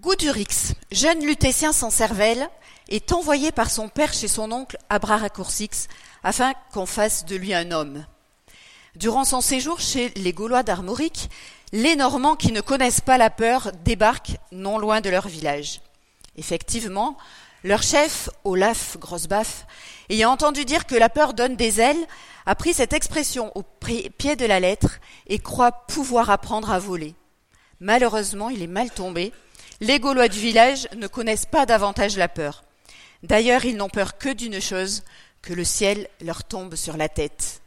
Goudurix, 0.00 0.74
jeune 0.92 1.24
lutétien 1.26 1.72
sans 1.72 1.90
cervelle, 1.90 2.48
est 2.88 3.10
envoyé 3.10 3.50
par 3.50 3.68
son 3.68 3.88
père 3.88 4.12
chez 4.12 4.28
son 4.28 4.52
oncle 4.52 4.78
Abraracoursix 4.90 5.88
afin 6.22 6.52
qu'on 6.72 6.86
fasse 6.86 7.24
de 7.24 7.34
lui 7.34 7.52
un 7.52 7.72
homme. 7.72 8.06
Durant 8.94 9.24
son 9.24 9.40
séjour 9.40 9.80
chez 9.80 10.10
les 10.10 10.32
Gaulois 10.32 10.62
d'Armorique, 10.62 11.30
les 11.72 11.96
Normands 11.96 12.36
qui 12.36 12.52
ne 12.52 12.60
connaissent 12.60 13.00
pas 13.00 13.18
la 13.18 13.28
peur 13.28 13.72
débarquent 13.84 14.36
non 14.52 14.78
loin 14.78 15.00
de 15.00 15.10
leur 15.10 15.26
village. 15.26 15.80
Effectivement, 16.36 17.16
leur 17.64 17.82
chef, 17.82 18.30
Olaf 18.44 18.98
Grossbaf, 19.00 19.66
ayant 20.10 20.30
entendu 20.30 20.64
dire 20.64 20.86
que 20.86 20.94
la 20.94 21.08
peur 21.08 21.34
donne 21.34 21.56
des 21.56 21.80
ailes, 21.80 22.06
a 22.46 22.54
pris 22.54 22.72
cette 22.72 22.92
expression 22.92 23.50
au 23.56 23.64
pied 23.64 24.36
de 24.36 24.46
la 24.46 24.60
lettre 24.60 25.00
et 25.26 25.40
croit 25.40 25.72
pouvoir 25.72 26.30
apprendre 26.30 26.70
à 26.70 26.78
voler. 26.78 27.16
Malheureusement, 27.80 28.48
il 28.48 28.62
est 28.62 28.68
mal 28.68 28.90
tombé. 28.90 29.32
Les 29.80 30.00
Gaulois 30.00 30.26
du 30.26 30.40
village 30.40 30.88
ne 30.96 31.06
connaissent 31.06 31.46
pas 31.46 31.64
davantage 31.64 32.16
la 32.16 32.26
peur. 32.26 32.64
D'ailleurs, 33.22 33.64
ils 33.64 33.76
n'ont 33.76 33.88
peur 33.88 34.18
que 34.18 34.30
d'une 34.30 34.60
chose, 34.60 35.04
que 35.40 35.52
le 35.52 35.62
ciel 35.62 36.08
leur 36.20 36.42
tombe 36.42 36.74
sur 36.74 36.96
la 36.96 37.08
tête. 37.08 37.62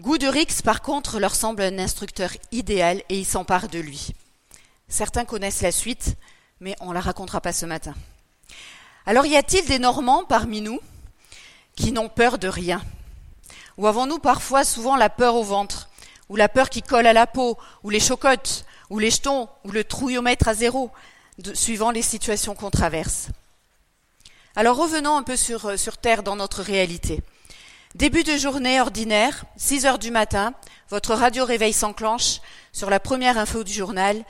Goudurix, 0.00 0.62
par 0.64 0.82
contre, 0.82 1.20
leur 1.20 1.36
semble 1.36 1.62
un 1.62 1.78
instructeur 1.78 2.30
idéal 2.50 3.02
et 3.08 3.20
ils 3.20 3.24
s'emparent 3.24 3.68
de 3.68 3.78
lui. 3.78 4.14
Certains 4.88 5.24
connaissent 5.24 5.62
la 5.62 5.70
suite, 5.70 6.16
mais 6.58 6.74
on 6.80 6.90
la 6.90 7.00
racontera 7.00 7.40
pas 7.40 7.52
ce 7.52 7.66
matin. 7.66 7.94
Alors 9.06 9.26
y 9.26 9.36
a-t-il 9.36 9.64
des 9.66 9.78
Normands 9.78 10.24
parmi 10.24 10.60
nous 10.60 10.80
qui 11.76 11.92
n'ont 11.92 12.08
peur 12.08 12.38
de 12.38 12.48
rien? 12.48 12.82
Ou 13.78 13.86
avons-nous 13.86 14.18
parfois 14.18 14.64
souvent 14.64 14.96
la 14.96 15.08
peur 15.08 15.36
au 15.36 15.44
ventre, 15.44 15.88
ou 16.28 16.34
la 16.34 16.48
peur 16.48 16.68
qui 16.68 16.82
colle 16.82 17.06
à 17.06 17.12
la 17.12 17.28
peau, 17.28 17.58
ou 17.84 17.90
les 17.90 18.00
chocottes, 18.00 18.64
ou 18.90 18.98
les 18.98 19.10
jetons, 19.10 19.48
ou 19.64 19.70
le 19.70 19.84
trouillomètre 19.84 20.48
à 20.48 20.54
zéro, 20.54 20.90
suivant 21.54 21.90
les 21.90 22.02
situations 22.02 22.54
qu'on 22.54 22.70
traverse 22.70 23.28
alors 24.54 24.76
revenons 24.76 25.16
un 25.16 25.22
peu 25.22 25.36
sur, 25.36 25.66
euh, 25.66 25.76
Terre 26.02 26.22
dans 26.22 26.36
notre 26.36 26.62
réalité. 26.62 27.22
Début 27.94 28.22
de 28.22 28.36
journée 28.36 28.80
ordinaire, 28.80 29.44
6 29.56 29.86
heures 29.86 29.98
du 29.98 30.10
matin, 30.10 30.52
votre 30.90 31.14
radio 31.14 31.44
réveil 31.44 31.72
s'enclenche 31.72 32.40
sur 32.72 32.90
la 32.90 33.00
première 33.00 33.38
info 33.38 33.64
du 33.64 33.72
journal. 33.72 34.22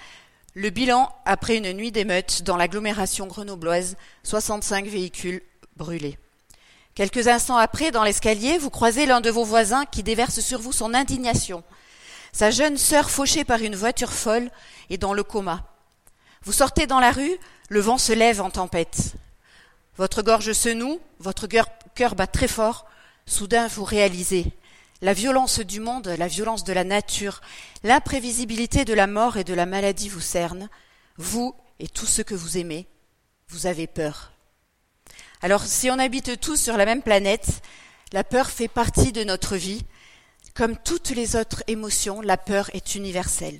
Le 0.55 0.71
bilan 0.71 1.11
après 1.25 1.57
une 1.57 1.73
nuit 1.73 1.91
d'émeute 1.91 2.43
dans 2.43 2.57
l'agglomération 2.57 3.27
grenobloise, 3.27 3.97
65 4.23 4.87
véhicules 4.87 5.43
brûlés. 5.77 6.19
Quelques 6.95 7.27
instants 7.27 7.57
après, 7.57 7.91
dans 7.91 8.05
l'escalier, 8.05 8.59
vous 8.59 8.71
croisez 8.71 9.07
l'un 9.07 9.21
de 9.21 9.31
vos 9.31 9.45
voisins 9.45 9.87
qui 9.87 10.03
déverse 10.03 10.41
sur 10.41 10.61
vous 10.61 10.73
son 10.73 10.95
indignation. 10.95 11.65
Sa 12.33 12.51
jeune 12.51 12.77
sœur 12.77 13.11
fauchée 13.11 13.45
par 13.45 13.61
une 13.61 13.75
voiture 13.75 14.13
folle 14.13 14.51
est 14.91 14.99
dans 14.99 15.15
le 15.15 15.25
coma. 15.25 15.65
Vous 16.45 16.53
sortez 16.53 16.87
dans 16.87 17.01
la 17.01 17.13
rue, 17.13 17.37
le 17.69 17.81
vent 17.81 17.99
se 17.99 18.13
lève 18.13 18.41
en 18.41 18.51
tempête. 18.51 19.15
Votre 19.97 20.23
gorge 20.23 20.53
se 20.53 20.69
noue, 20.69 21.01
votre 21.21 21.47
cœur 21.47 22.15
bat 22.15 22.27
très 22.27 22.49
fort. 22.49 22.87
Soudain, 23.27 23.69
vous 23.69 23.85
réalisez 23.85 24.53
la 25.03 25.13
violence 25.13 25.59
du 25.59 25.81
monde, 25.81 26.15
la 26.17 26.29
violence 26.29 26.65
de 26.65 26.73
la 26.73 26.85
nature, 26.85 27.41
l'imprévisibilité 27.83 28.85
de 28.85 28.95
la 28.95 29.09
mort 29.09 29.37
et 29.37 29.45
de 29.45 29.53
la 29.53 29.67
maladie 29.67 30.09
vous 30.09 30.21
cernent. 30.21 30.69
Vous 31.17 31.55
et 31.81 31.89
tous 31.89 32.07
ceux 32.07 32.23
que 32.23 32.37
vous 32.37 32.57
aimez, 32.57 32.87
vous 33.49 33.67
avez 33.67 33.89
peur. 33.89 34.33
Alors, 35.43 35.65
si 35.65 35.91
on 35.91 35.99
habite 35.99 36.41
tous 36.41 36.57
sur 36.57 36.77
la 36.77 36.87
même 36.87 37.03
planète, 37.03 37.63
la 38.13 38.23
peur 38.23 38.49
fait 38.49 38.69
partie 38.69 39.13
de 39.13 39.25
notre 39.25 39.57
vie. 39.57 39.85
Comme 40.55 40.77
toutes 40.77 41.11
les 41.11 41.35
autres 41.35 41.65
émotions, 41.67 42.21
la 42.21 42.37
peur 42.37 42.71
est 42.73 42.95
universelle. 42.95 43.59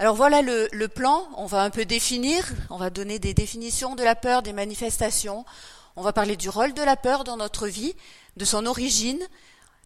Alors 0.00 0.14
voilà 0.14 0.42
le, 0.42 0.86
plan, 0.86 1.26
on 1.36 1.46
va 1.46 1.62
un 1.62 1.70
peu 1.70 1.84
définir, 1.84 2.44
on 2.70 2.76
va 2.76 2.88
donner 2.88 3.18
des 3.18 3.34
définitions 3.34 3.96
de 3.96 4.04
la 4.04 4.14
peur, 4.14 4.42
des 4.42 4.52
manifestations, 4.52 5.44
on 5.96 6.02
va 6.02 6.12
parler 6.12 6.36
du 6.36 6.48
rôle 6.48 6.72
de 6.72 6.82
la 6.82 6.94
peur 6.94 7.24
dans 7.24 7.36
notre 7.36 7.66
vie, 7.66 7.96
de 8.36 8.44
son 8.44 8.66
origine. 8.66 9.18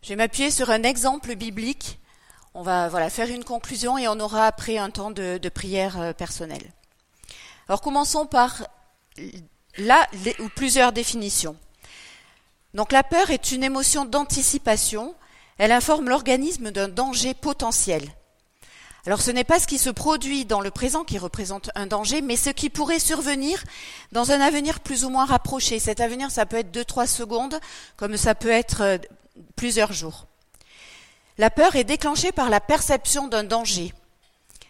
Je 0.02 0.10
vais 0.10 0.16
m'appuyer 0.16 0.50
sur 0.50 0.68
un 0.68 0.82
exemple 0.82 1.34
biblique, 1.34 1.98
on 2.52 2.60
va 2.60 2.90
voilà, 2.90 3.08
faire 3.08 3.30
une 3.30 3.42
conclusion 3.42 3.96
et 3.96 4.06
on 4.06 4.20
aura 4.20 4.46
après 4.46 4.76
un 4.76 4.90
temps 4.90 5.10
de, 5.10 5.38
prière 5.48 5.98
euh, 5.98 6.12
personnelle. 6.12 6.72
Alors 7.66 7.80
commençons 7.80 8.26
par 8.26 8.66
là 9.78 10.06
ou 10.40 10.48
plusieurs 10.54 10.92
définitions. 10.92 11.56
Donc 12.74 12.92
la 12.92 13.02
peur 13.02 13.30
est 13.30 13.50
une 13.50 13.64
émotion 13.64 14.04
d'anticipation, 14.04 15.14
elle 15.56 15.72
informe 15.72 16.10
l'organisme 16.10 16.70
d'un 16.70 16.88
danger 16.88 17.32
potentiel. 17.32 18.02
Alors 19.04 19.20
ce 19.20 19.32
n'est 19.32 19.44
pas 19.44 19.58
ce 19.58 19.66
qui 19.66 19.78
se 19.78 19.90
produit 19.90 20.44
dans 20.44 20.60
le 20.60 20.70
présent 20.70 21.02
qui 21.02 21.18
représente 21.18 21.70
un 21.74 21.86
danger, 21.86 22.22
mais 22.22 22.36
ce 22.36 22.50
qui 22.50 22.70
pourrait 22.70 23.00
survenir 23.00 23.64
dans 24.12 24.30
un 24.30 24.40
avenir 24.40 24.78
plus 24.78 25.04
ou 25.04 25.10
moins 25.10 25.24
rapproché. 25.24 25.80
Cet 25.80 26.00
avenir, 26.00 26.30
ça 26.30 26.46
peut 26.46 26.58
être 26.58 26.70
deux, 26.70 26.84
trois 26.84 27.08
secondes, 27.08 27.58
comme 27.96 28.16
ça 28.16 28.36
peut 28.36 28.50
être 28.50 28.82
euh, 28.82 28.98
plusieurs 29.56 29.92
jours. 29.92 30.26
La 31.36 31.50
peur 31.50 31.74
est 31.74 31.84
déclenchée 31.84 32.30
par 32.30 32.48
la 32.48 32.60
perception 32.60 33.26
d'un 33.26 33.42
danger. 33.42 33.92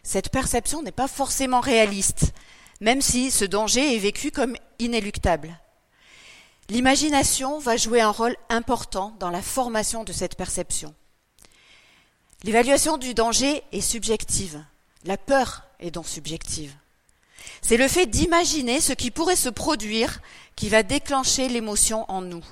Cette 0.02 0.30
perception 0.30 0.82
n'est 0.82 0.92
pas 0.92 1.08
forcément 1.08 1.60
réaliste, 1.60 2.32
même 2.80 3.02
si 3.02 3.30
ce 3.30 3.44
danger 3.44 3.94
est 3.94 3.98
vécu 3.98 4.30
comme 4.30 4.56
inéluctable. 4.78 5.58
L'imagination 6.70 7.58
va 7.58 7.76
jouer 7.76 8.00
un 8.00 8.10
rôle 8.10 8.36
important 8.48 9.14
dans 9.18 9.30
la 9.30 9.42
formation 9.42 10.04
de 10.04 10.12
cette 10.12 10.36
perception. 10.36 10.94
L'évaluation 12.44 12.98
du 12.98 13.14
danger 13.14 13.62
est 13.72 13.80
subjective. 13.80 14.62
La 15.04 15.16
peur 15.16 15.62
est 15.78 15.90
donc 15.90 16.08
subjective. 16.08 16.74
C'est 17.60 17.76
le 17.76 17.86
fait 17.86 18.06
d'imaginer 18.06 18.80
ce 18.80 18.92
qui 18.92 19.10
pourrait 19.10 19.36
se 19.36 19.48
produire 19.48 20.20
qui 20.56 20.68
va 20.68 20.82
déclencher 20.82 21.48
l'émotion 21.48 22.04
en 22.10 22.20
nous. 22.20 22.44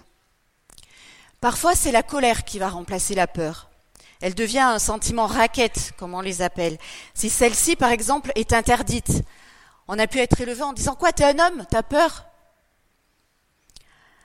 Parfois, 1.41 1.75
c'est 1.75 1.93
la 1.93 2.03
colère 2.03 2.45
qui 2.45 2.59
va 2.59 2.69
remplacer 2.69 3.15
la 3.15 3.27
peur. 3.27 3.69
Elle 4.21 4.35
devient 4.35 4.59
un 4.61 4.79
sentiment 4.79 5.27
raquette, 5.27 5.93
comme 5.97 6.15
on 6.15 6.21
les 6.21 6.43
appelle. 6.43 6.79
Si 7.15 7.31
celle-ci, 7.31 7.75
par 7.77 7.91
exemple, 7.91 8.31
est 8.35 8.53
interdite, 8.53 9.23
on 9.89 9.99
a 9.99 10.07
pu 10.07 10.19
être 10.19 10.41
élevé 10.41 10.63
en 10.63 10.73
disant 10.73 10.95
quoi, 10.95 11.13
t'es 11.13 11.25
un 11.25 11.39
homme, 11.39 11.67
t'as 11.71 11.83
peur? 11.83 12.27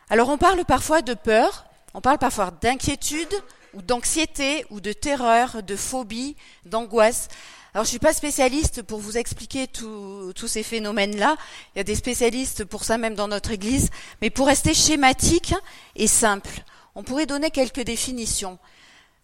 Alors 0.10 0.30
on 0.30 0.38
parle 0.38 0.64
parfois 0.66 1.02
de 1.02 1.14
peur, 1.14 1.66
on 1.94 2.02
parle 2.02 2.20
parfois 2.20 2.52
d'inquiétude, 2.52 3.34
ou 3.76 3.82
d'anxiété, 3.82 4.66
ou 4.70 4.80
de 4.80 4.94
terreur, 4.94 5.62
de 5.62 5.76
phobie, 5.76 6.36
d'angoisse. 6.66 7.28
Alors, 7.74 7.84
je 7.84 7.90
suis 7.90 8.00
pas 8.00 8.14
spécialiste 8.14 8.84
pour 8.84 9.00
vous 9.00 9.18
expliquer 9.18 9.68
tous 9.68 10.48
ces 10.48 10.64
phénomènes-là. 10.64 11.36
Il 11.76 11.80
y 11.80 11.82
a 11.82 11.84
des 11.84 11.96
spécialistes 11.96 12.64
pour 12.64 12.86
ça 12.86 12.98
même 12.98 13.16
dans 13.16 13.28
notre 13.28 13.52
Église. 13.52 13.90
Mais 14.22 14.30
pour 14.30 14.48
rester 14.48 14.74
schématique 14.74 15.54
et 15.98 16.08
simple, 16.08 16.64
on 16.96 17.04
pourrait 17.04 17.26
donner 17.26 17.52
quelques 17.52 17.84
définitions. 17.84 18.58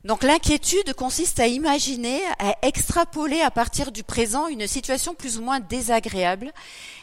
Donc, 0.03 0.23
l'inquiétude 0.23 0.93
consiste 0.95 1.39
à 1.39 1.47
imaginer, 1.47 2.19
à 2.39 2.55
extrapoler 2.63 3.39
à 3.39 3.51
partir 3.51 3.91
du 3.91 4.03
présent 4.03 4.47
une 4.47 4.67
situation 4.67 5.13
plus 5.13 5.37
ou 5.37 5.43
moins 5.43 5.61
désagréable 5.61 6.51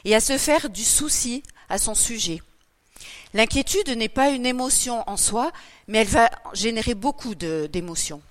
et 0.05 0.15
à 0.15 0.21
se 0.21 0.37
faire 0.37 0.69
du 0.69 0.85
souci 0.85 1.43
à 1.71 1.79
son 1.79 1.95
sujet. 1.95 2.43
L'inquiétude 3.35 3.91
n'est 3.91 4.09
pas 4.09 4.31
une 4.31 4.47
émotion 4.47 5.09
en 5.09 5.17
soi, 5.17 5.53
mais 5.87 5.99
elle 5.99 6.09
va 6.09 6.31
générer 6.55 6.95
beaucoup 6.95 7.35
d'émotions. 7.35 8.23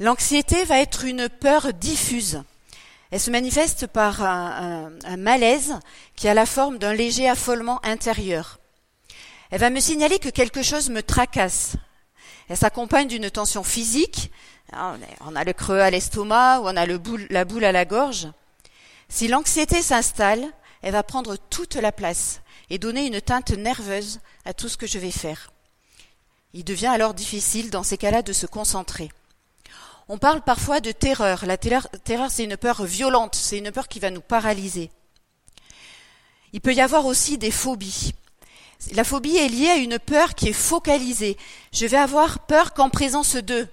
L'anxiété 0.00 0.64
va 0.64 0.80
être 0.80 1.04
une 1.04 1.28
peur 1.28 1.72
diffuse. 1.72 2.42
Elle 3.12 3.20
se 3.20 3.30
manifeste 3.30 3.86
par 3.86 4.22
un, 4.22 4.90
malaise 5.16 5.78
qui 6.16 6.26
a 6.26 6.34
la 6.34 6.46
forme 6.46 6.78
d'un 6.78 6.94
léger 6.94 7.28
affolement 7.28 7.84
intérieur. 7.84 8.58
Elle 9.52 9.60
va 9.60 9.70
me 9.70 9.78
signaler 9.78 10.18
que 10.18 10.30
quelque 10.30 10.62
chose 10.62 10.90
me 10.90 11.02
tracasse. 11.02 11.76
Elle 12.48 12.56
s'accompagne 12.56 13.06
d'une 13.06 13.30
tension 13.30 13.62
physique. 13.62 14.32
On 14.72 15.36
a 15.36 15.44
le 15.44 15.52
creux 15.52 15.78
à 15.78 15.90
l'estomac 15.90 16.58
ou 16.58 16.64
on 16.64 16.76
a 16.76 16.86
la 16.86 17.44
boule 17.44 17.64
à 17.64 17.70
la 17.70 17.84
gorge. 17.84 18.26
Si 19.08 19.28
l'anxiété 19.28 19.80
s'installe, 19.80 20.44
elle 20.84 20.92
va 20.92 21.02
prendre 21.02 21.36
toute 21.48 21.76
la 21.76 21.92
place 21.92 22.42
et 22.68 22.76
donner 22.76 23.06
une 23.06 23.22
teinte 23.22 23.52
nerveuse 23.52 24.20
à 24.44 24.52
tout 24.52 24.68
ce 24.68 24.76
que 24.76 24.86
je 24.86 24.98
vais 24.98 25.10
faire. 25.10 25.50
Il 26.52 26.62
devient 26.62 26.88
alors 26.88 27.14
difficile 27.14 27.70
dans 27.70 27.82
ces 27.82 27.96
cas-là 27.96 28.20
de 28.20 28.34
se 28.34 28.44
concentrer. 28.44 29.10
On 30.08 30.18
parle 30.18 30.42
parfois 30.42 30.80
de 30.80 30.92
terreur. 30.92 31.46
La 31.46 31.56
terreur, 31.56 31.88
c'est 32.28 32.44
une 32.44 32.58
peur 32.58 32.84
violente, 32.84 33.34
c'est 33.34 33.56
une 33.56 33.72
peur 33.72 33.88
qui 33.88 33.98
va 33.98 34.10
nous 34.10 34.20
paralyser. 34.20 34.90
Il 36.52 36.60
peut 36.60 36.74
y 36.74 36.82
avoir 36.82 37.06
aussi 37.06 37.38
des 37.38 37.50
phobies. 37.50 38.12
La 38.92 39.04
phobie 39.04 39.38
est 39.38 39.48
liée 39.48 39.70
à 39.70 39.76
une 39.76 39.98
peur 39.98 40.34
qui 40.34 40.50
est 40.50 40.52
focalisée. 40.52 41.38
Je 41.72 41.86
vais 41.86 41.96
avoir 41.96 42.40
peur 42.40 42.74
qu'en 42.74 42.90
présence 42.90 43.36
de, 43.36 43.66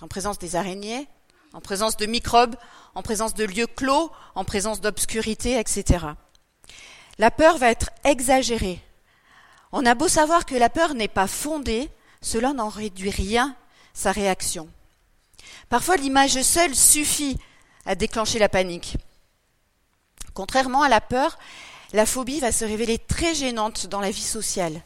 en 0.00 0.08
présence 0.08 0.38
des 0.38 0.56
araignées, 0.56 1.06
en 1.52 1.60
présence 1.60 1.98
de 1.98 2.06
microbes, 2.06 2.56
en 2.94 3.02
présence 3.02 3.34
de 3.34 3.44
lieux 3.44 3.66
clos, 3.66 4.10
en 4.34 4.44
présence 4.44 4.80
d'obscurité, 4.80 5.58
etc. 5.58 6.06
La 7.18 7.30
peur 7.30 7.58
va 7.58 7.70
être 7.70 7.90
exagérée. 8.04 8.80
On 9.72 9.86
a 9.86 9.94
beau 9.94 10.08
savoir 10.08 10.44
que 10.44 10.54
la 10.54 10.68
peur 10.68 10.94
n'est 10.94 11.08
pas 11.08 11.26
fondée, 11.26 11.90
cela 12.20 12.52
n'en 12.52 12.68
réduit 12.68 13.10
rien 13.10 13.56
sa 13.94 14.12
réaction. 14.12 14.68
Parfois, 15.68 15.96
l'image 15.96 16.40
seule 16.42 16.74
suffit 16.74 17.38
à 17.86 17.94
déclencher 17.94 18.38
la 18.38 18.48
panique. 18.48 18.96
Contrairement 20.34 20.82
à 20.82 20.88
la 20.88 21.00
peur, 21.00 21.38
la 21.92 22.06
phobie 22.06 22.40
va 22.40 22.52
se 22.52 22.64
révéler 22.64 22.98
très 22.98 23.34
gênante 23.34 23.86
dans 23.86 24.00
la 24.00 24.10
vie 24.10 24.22
sociale, 24.22 24.82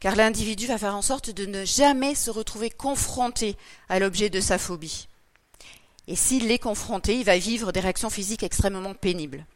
car 0.00 0.16
l'individu 0.16 0.66
va 0.66 0.78
faire 0.78 0.96
en 0.96 1.02
sorte 1.02 1.30
de 1.30 1.46
ne 1.46 1.64
jamais 1.64 2.14
se 2.14 2.30
retrouver 2.30 2.70
confronté 2.70 3.56
à 3.88 3.98
l'objet 3.98 4.28
de 4.28 4.40
sa 4.40 4.58
phobie. 4.58 5.08
Et 6.08 6.16
s'il 6.16 6.50
est 6.50 6.58
confronté, 6.58 7.16
il 7.16 7.24
va 7.24 7.38
vivre 7.38 7.72
des 7.72 7.80
réactions 7.80 8.10
physiques 8.10 8.42
extrêmement 8.42 8.94
pénibles. 8.94 9.46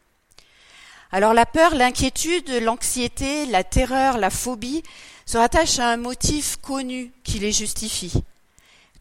Alors 1.12 1.34
la 1.34 1.46
peur, 1.46 1.74
l'inquiétude, 1.74 2.50
l'anxiété, 2.62 3.46
la 3.46 3.64
terreur, 3.64 4.18
la 4.18 4.30
phobie 4.30 4.82
se 5.24 5.38
rattachent 5.38 5.78
à 5.78 5.90
un 5.90 5.96
motif 5.96 6.56
connu 6.56 7.12
qui 7.24 7.38
les 7.38 7.52
justifie. 7.52 8.12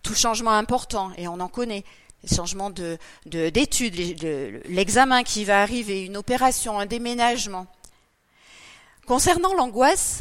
Tout 0.03 0.15
changement 0.15 0.51
important, 0.51 1.11
et 1.17 1.27
on 1.27 1.39
en 1.39 1.47
connaît, 1.47 1.83
les 2.23 2.35
changements 2.35 2.71
d'études, 3.25 3.95
l'examen 4.67 5.23
qui 5.23 5.45
va 5.45 5.61
arriver, 5.61 6.05
une 6.05 6.17
opération, 6.17 6.79
un 6.79 6.85
déménagement. 6.85 7.67
Concernant 9.07 9.53
l'angoisse, 9.53 10.19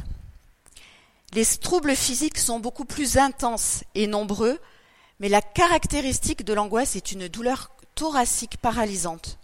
les 1.32 1.44
troubles 1.44 1.96
physiques 1.96 2.38
sont 2.38 2.60
beaucoup 2.60 2.84
plus 2.84 3.16
intenses 3.16 3.84
et 3.94 4.06
nombreux, 4.06 4.58
mais 5.20 5.28
la 5.28 5.42
caractéristique 5.42 6.44
de 6.44 6.52
l'angoisse 6.52 6.96
est 6.96 7.12
une 7.12 7.28
douleur 7.28 7.70
thoracique 7.94 8.56
paralysante. 8.58 9.38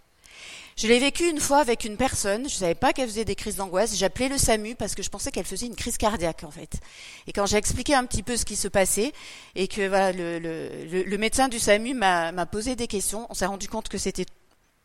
Je 0.77 0.87
l'ai 0.87 0.99
vécu 0.99 1.29
une 1.29 1.39
fois 1.39 1.59
avec 1.59 1.85
une 1.85 1.97
personne, 1.97 2.49
je 2.49 2.55
ne 2.55 2.59
savais 2.59 2.75
pas 2.75 2.93
qu'elle 2.93 3.09
faisait 3.09 3.25
des 3.25 3.35
crises 3.35 3.57
d'angoisse, 3.57 3.95
j'appelais 3.95 4.29
le 4.29 4.37
SAMU 4.37 4.75
parce 4.75 4.95
que 4.95 5.03
je 5.03 5.09
pensais 5.09 5.31
qu'elle 5.31 5.45
faisait 5.45 5.67
une 5.67 5.75
crise 5.75 5.97
cardiaque 5.97 6.43
en 6.43 6.51
fait. 6.51 6.79
Et 7.27 7.33
quand 7.33 7.45
j'ai 7.45 7.57
expliqué 7.57 7.93
un 7.93 8.05
petit 8.05 8.23
peu 8.23 8.37
ce 8.37 8.45
qui 8.45 8.55
se 8.55 8.67
passait 8.67 9.11
et 9.55 9.67
que 9.67 9.87
voilà, 9.87 10.11
le, 10.11 10.39
le, 10.39 11.03
le 11.03 11.17
médecin 11.17 11.49
du 11.49 11.59
SAMU 11.59 11.93
m'a 11.93 12.45
posé 12.45 12.75
des 12.75 12.87
questions, 12.87 13.27
on 13.29 13.33
s'est 13.33 13.45
rendu 13.45 13.67
compte 13.67 13.89
que 13.89 13.97
c'était, 13.97 14.25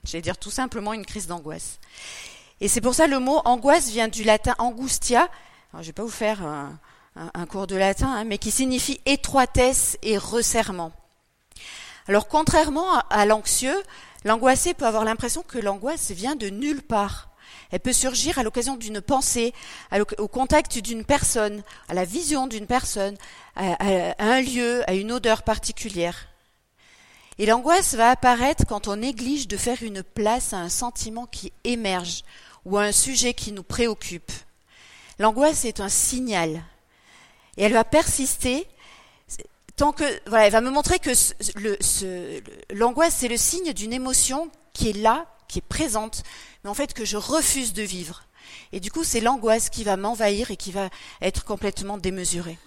je 0.04 0.12
vais 0.12 0.22
dire 0.22 0.38
tout 0.38 0.50
simplement 0.50 0.92
une 0.92 1.06
crise 1.06 1.28
d'angoisse. 1.28 1.78
Et 2.60 2.68
c'est 2.68 2.80
pour 2.80 2.94
ça 2.94 3.06
le 3.06 3.18
mot 3.18 3.40
angoisse 3.44 3.88
vient 3.88 4.08
du 4.08 4.24
latin 4.24 4.54
angustia. 4.58 5.28
je 5.74 5.78
ne 5.78 5.82
vais 5.84 5.92
pas 5.92 6.02
vous 6.02 6.08
faire 6.08 6.42
un, 7.16 7.46
cours 7.46 7.66
de 7.66 7.76
latin, 7.76 8.08
hein, 8.08 8.24
mais 8.24 8.38
qui 8.38 8.50
signifie 8.50 9.00
étroitesse 9.06 9.98
et 10.02 10.18
resserrement. 10.18 10.92
Alors 12.08 12.28
contrairement 12.28 12.98
à 13.10 13.26
l'anxieux, 13.26 13.82
L'angoissé 14.26 14.74
peut 14.74 14.86
avoir 14.86 15.04
l'impression 15.04 15.44
que 15.46 15.56
l'angoisse 15.56 16.10
vient 16.10 16.34
de 16.34 16.48
nulle 16.48 16.82
part. 16.82 17.28
Elle 17.70 17.78
peut 17.78 17.92
surgir 17.92 18.40
à 18.40 18.42
l'occasion 18.42 18.76
d'une 18.76 19.00
pensée, 19.00 19.54
au 20.18 20.26
contact 20.26 20.78
d'une 20.78 21.04
personne, 21.04 21.62
à 21.88 21.94
la 21.94 22.04
vision 22.04 22.48
d'une 22.48 22.66
personne, 22.66 23.16
à, 23.54 23.76
un 24.18 24.40
lieu, 24.40 24.82
à 24.90 24.94
une 24.94 25.12
odeur 25.12 25.44
particulière. 25.44 26.26
Et 27.38 27.46
l'angoisse 27.46 27.94
va 27.94 28.10
apparaître 28.10 28.66
quand 28.66 28.88
on 28.88 28.96
néglige 28.96 29.46
de 29.46 29.56
faire 29.56 29.84
une 29.84 30.02
place 30.02 30.52
à 30.52 30.58
un 30.58 30.70
sentiment 30.70 31.26
qui 31.26 31.52
émerge 31.62 32.24
ou 32.64 32.78
à 32.78 32.82
un 32.82 32.92
sujet 32.92 33.32
qui 33.32 33.52
nous 33.52 33.62
préoccupe. 33.62 34.32
L'angoisse 35.20 35.64
est 35.64 35.78
un 35.78 35.88
signal 35.88 36.64
et 37.56 37.64
elle 37.64 37.72
va 37.72 37.84
persister 37.84 38.66
tant 39.76 39.92
que 39.92 40.04
voilà, 40.28 40.46
elle 40.46 40.52
va 40.52 40.60
me 40.60 40.70
montrer 40.70 40.98
que 40.98 41.10
l'angoisse 42.74 43.16
c'est 43.18 43.28
le 43.28 43.36
signe 43.36 43.72
d'une 43.72 43.92
émotion 43.92 44.50
qui 44.72 44.90
est 44.90 44.96
là, 44.96 45.26
qui 45.48 45.58
est 45.58 45.66
présente, 45.66 46.22
mais 46.64 46.70
en 46.70 46.74
fait 46.74 46.94
que 46.94 47.04
je 47.04 47.16
refuse 47.16 47.72
de 47.72 47.82
vivre. 47.82 48.24
Et 48.72 48.80
du 48.80 48.90
coup, 48.90 49.04
c'est 49.04 49.20
l'angoisse 49.20 49.70
qui 49.70 49.84
va 49.84 49.96
m'envahir 49.96 50.50
et 50.50 50.56
qui 50.56 50.72
va 50.72 50.88
être 51.20 51.44
complètement 51.44 51.98
démesurée. 51.98 52.58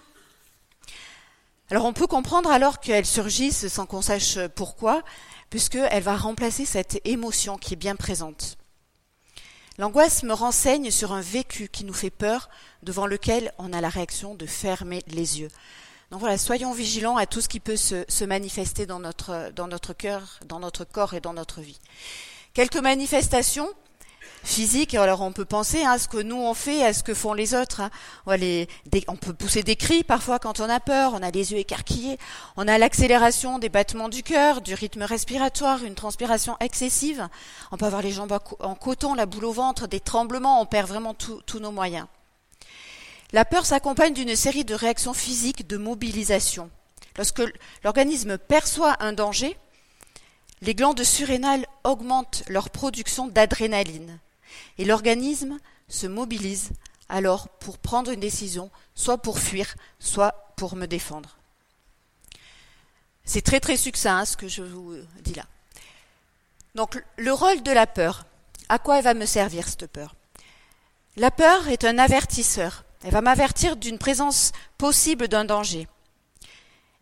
Alors 1.70 1.84
on 1.84 1.92
peut 1.92 2.06
comprendre 2.06 2.50
alors 2.50 2.80
qu'elle 2.80 3.06
surgisse 3.06 3.68
sans 3.68 3.86
qu'on 3.86 4.02
sache 4.02 4.38
pourquoi, 4.56 5.02
puisqu'elle 5.50 6.02
va 6.02 6.16
remplacer 6.16 6.64
cette 6.64 7.00
émotion 7.04 7.58
qui 7.58 7.74
est 7.74 7.76
bien 7.76 7.96
présente. 7.96 8.56
L'angoisse 9.80 10.24
me 10.24 10.34
renseigne 10.34 10.90
sur 10.90 11.12
un 11.12 11.22
vécu 11.22 11.70
qui 11.70 11.84
nous 11.84 11.94
fait 11.94 12.10
peur, 12.10 12.50
devant 12.82 13.06
lequel 13.06 13.50
on 13.56 13.72
a 13.72 13.80
la 13.80 13.88
réaction 13.88 14.34
de 14.34 14.44
fermer 14.44 15.02
les 15.06 15.40
yeux. 15.40 15.48
Donc 16.10 16.20
voilà, 16.20 16.36
soyons 16.36 16.74
vigilants 16.74 17.16
à 17.16 17.24
tout 17.24 17.40
ce 17.40 17.48
qui 17.48 17.60
peut 17.60 17.78
se, 17.78 18.24
manifester 18.26 18.84
dans 18.84 18.98
notre, 18.98 19.50
dans 19.56 19.68
notre 19.68 19.94
cœur, 19.94 20.38
dans 20.44 20.60
notre 20.60 20.84
corps 20.84 21.14
et 21.14 21.20
dans 21.20 21.32
notre 21.32 21.62
vie. 21.62 21.80
Quelques 22.52 22.76
manifestations 22.76 23.70
physiques, 24.42 24.94
alors 24.94 25.20
on 25.22 25.32
peut 25.32 25.44
penser 25.44 25.82
hein, 25.82 25.92
à 25.92 25.98
ce 25.98 26.08
que 26.08 26.18
nous 26.18 26.36
on 26.36 26.54
fait, 26.54 26.84
à 26.84 26.92
ce 26.92 27.02
que 27.02 27.14
font 27.14 27.32
les 27.32 27.54
autres. 27.54 27.80
Hein. 27.80 27.90
On, 28.26 29.16
peut 29.16 29.32
pousser 29.32 29.62
des 29.62 29.76
cris 29.76 30.04
parfois 30.04 30.38
quand 30.38 30.60
on 30.60 30.68
a 30.68 30.80
peur, 30.80 31.12
on 31.14 31.22
a 31.22 31.30
les 31.30 31.52
yeux 31.52 31.58
écarquillés, 31.58 32.18
on 32.56 32.68
a 32.68 32.78
l'accélération 32.78 33.58
des 33.58 33.68
battements 33.68 34.08
du 34.08 34.22
cœur, 34.22 34.60
du 34.60 34.74
rythme 34.74 35.02
respiratoire, 35.02 35.84
une 35.84 35.94
transpiration 35.94 36.56
excessive, 36.60 37.28
on 37.70 37.76
peut 37.76 37.86
avoir 37.86 38.02
les 38.02 38.12
jambes 38.12 38.38
en 38.60 38.74
coton, 38.74 39.14
la 39.14 39.26
boule 39.26 39.44
au 39.44 39.52
ventre, 39.52 39.86
des 39.86 40.00
tremblements, 40.00 40.60
on 40.60 40.66
perd 40.66 40.88
vraiment 40.88 41.14
tous 41.14 41.60
nos 41.60 41.72
moyens. 41.72 42.06
La 43.32 43.44
peur 43.44 43.64
s'accompagne 43.64 44.14
d'une 44.14 44.34
série 44.34 44.64
de 44.64 44.74
réactions 44.74 45.14
physiques 45.14 45.66
de 45.66 45.76
mobilisation. 45.76 46.70
Lorsque 47.16 47.42
l'organisme 47.84 48.38
perçoit 48.38 48.96
un 49.00 49.12
danger, 49.12 49.56
les 50.62 50.74
glandes 50.74 51.02
surrénales 51.04 51.66
augmentent 51.84 52.42
leur 52.48 52.70
production 52.70 53.28
d'adrénaline 53.28 54.18
et 54.78 54.84
l'organisme 54.84 55.58
se 55.88 56.06
mobilise 56.06 56.70
alors 57.08 57.48
pour 57.48 57.78
prendre 57.78 58.10
une 58.10 58.20
décision, 58.20 58.70
soit 58.94 59.18
pour 59.18 59.38
fuir, 59.38 59.74
soit 59.98 60.52
pour 60.56 60.76
me 60.76 60.86
défendre. 60.86 61.36
C'est 63.24 63.42
très 63.42 63.60
très 63.60 63.76
succinct 63.76 64.18
hein, 64.18 64.24
ce 64.24 64.36
que 64.36 64.48
je 64.48 64.62
vous 64.62 64.96
dis 65.22 65.34
là. 65.34 65.44
Donc 66.74 67.02
le 67.16 67.32
rôle 67.32 67.62
de 67.62 67.72
la 67.72 67.86
peur, 67.86 68.26
à 68.68 68.78
quoi 68.78 68.98
elle 68.98 69.04
va 69.04 69.14
me 69.14 69.26
servir 69.26 69.66
cette 69.68 69.86
peur? 69.86 70.14
La 71.16 71.30
peur 71.30 71.68
est 71.68 71.84
un 71.84 71.98
avertisseur 71.98 72.84
elle 73.02 73.12
va 73.12 73.22
m'avertir 73.22 73.76
d'une 73.76 73.98
présence 73.98 74.52
possible 74.76 75.28
d'un 75.28 75.44
danger. 75.44 75.88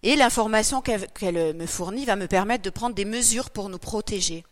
Et 0.04 0.14
l'information 0.14 0.80
qu'elle 0.80 1.56
me 1.56 1.66
fournit 1.66 2.04
va 2.04 2.14
me 2.14 2.28
permettre 2.28 2.62
de 2.62 2.70
prendre 2.70 2.94
des 2.94 3.04
mesures 3.04 3.50
pour 3.50 3.68
nous 3.68 3.78
protéger. 3.78 4.44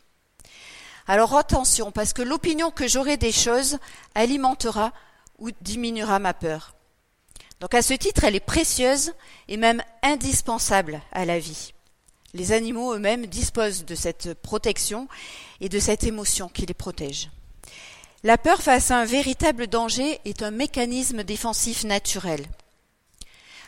Alors 1.08 1.36
attention, 1.36 1.92
parce 1.92 2.12
que 2.12 2.22
l'opinion 2.22 2.70
que 2.70 2.88
j'aurai 2.88 3.16
des 3.16 3.32
choses 3.32 3.78
alimentera 4.14 4.92
ou 5.38 5.50
diminuera 5.60 6.18
ma 6.18 6.34
peur. 6.34 6.74
Donc 7.60 7.74
à 7.74 7.82
ce 7.82 7.94
titre, 7.94 8.24
elle 8.24 8.34
est 8.34 8.40
précieuse 8.40 9.12
et 9.48 9.56
même 9.56 9.82
indispensable 10.02 11.00
à 11.12 11.24
la 11.24 11.38
vie. 11.38 11.72
Les 12.34 12.52
animaux 12.52 12.92
eux-mêmes 12.92 13.26
disposent 13.26 13.84
de 13.84 13.94
cette 13.94 14.34
protection 14.34 15.08
et 15.60 15.68
de 15.68 15.78
cette 15.78 16.04
émotion 16.04 16.48
qui 16.48 16.66
les 16.66 16.74
protège. 16.74 17.30
La 18.24 18.36
peur 18.36 18.60
face 18.60 18.90
à 18.90 18.98
un 18.98 19.04
véritable 19.04 19.68
danger 19.68 20.20
est 20.24 20.42
un 20.42 20.50
mécanisme 20.50 21.22
défensif 21.22 21.84
naturel. 21.84 22.44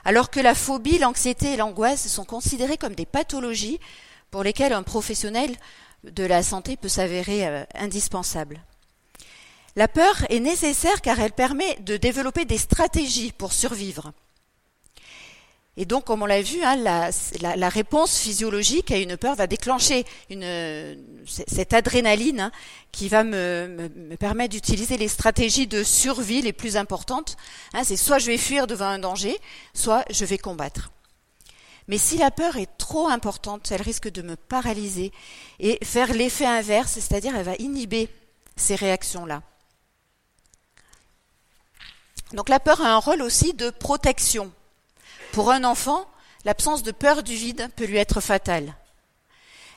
Alors 0.05 0.31
que 0.31 0.41
la 0.41 0.55
phobie, 0.55 0.99
l'anxiété 0.99 1.53
et 1.53 1.57
l'angoisse 1.57 2.09
sont 2.09 2.25
considérées 2.25 2.77
comme 2.77 2.95
des 2.95 3.07
pathologies 3.07 3.79
pour 4.31 4.43
lesquelles 4.43 4.73
un 4.73 4.83
professionnel 4.83 5.55
de 6.05 6.25
la 6.25 6.43
santé 6.43 6.77
peut 6.77 6.89
s'avérer 6.89 7.47
euh, 7.47 7.65
indispensable. 7.75 8.61
La 9.77 9.89
peur 9.89 10.25
est 10.29 10.41
nécessaire 10.41 11.01
car 11.03 11.21
elle 11.21 11.33
permet 11.33 11.77
de 11.81 11.97
développer 11.97 12.45
des 12.45 12.59
stratégies 12.59 13.33
pour 13.33 13.53
survivre. 13.53 14.13
Et 15.81 15.85
donc, 15.85 16.07
comme 16.07 16.23
on 16.23 16.27
l'a 16.27 16.43
vu, 16.43 16.61
hein, 16.65 16.75
la, 16.75 17.69
réponse 17.69 18.19
physiologique 18.19 18.91
à 18.91 18.99
une 18.99 19.17
peur 19.17 19.37
va 19.37 19.47
déclencher 19.47 20.05
cette 21.25 21.73
adrénaline 21.73 22.41
hein, 22.41 22.53
qui 22.91 23.09
va 23.09 23.23
me, 23.23 23.89
permettre 24.19 24.55
d'utiliser 24.55 24.97
les 24.97 25.07
stratégies 25.07 25.69
de 25.69 25.85
survie 25.85 26.43
les 26.43 26.53
plus 26.53 26.77
importantes. 26.77 27.37
Hein, 27.75 27.85
c'est 27.85 27.97
soit 27.97 28.19
je 28.19 28.27
vais 28.27 28.39
fuir 28.39 28.67
devant 28.67 28.87
un 28.87 28.99
danger, 28.99 29.39
soit 29.73 30.05
je 30.11 30.25
vais 30.25 30.39
combattre. 30.39 30.91
Mais 31.89 31.99
si 31.99 32.19
la 32.19 32.31
peur 32.31 32.59
est 32.59 32.77
trop 32.79 33.09
importante, 33.09 33.73
elle 33.73 33.83
risque 33.83 34.09
de 34.09 34.23
me 34.23 34.37
paralyser 34.37 35.11
et 35.59 35.83
faire 35.85 36.13
l'effet 36.13 36.47
inverse, 36.47 36.93
c'est-à-dire 36.93 37.35
elle 37.35 37.47
va 37.47 37.57
inhiber 37.59 38.11
ces 38.57 38.75
réactions-là. 38.75 39.43
Donc 42.33 42.51
la 42.51 42.61
peur 42.61 42.83
a 42.83 42.93
un 42.93 42.99
rôle 42.99 43.23
aussi 43.23 43.55
de 43.55 43.71
protection. 43.71 44.53
Pour 45.33 45.51
un 45.51 45.65
enfant, 45.65 46.07
l'absence 46.45 46.83
de 46.83 46.93
peur 46.93 47.23
du 47.23 47.35
vide 47.35 47.71
peut 47.75 47.87
lui 47.87 47.97
être 47.97 48.21
fatale. 48.21 48.75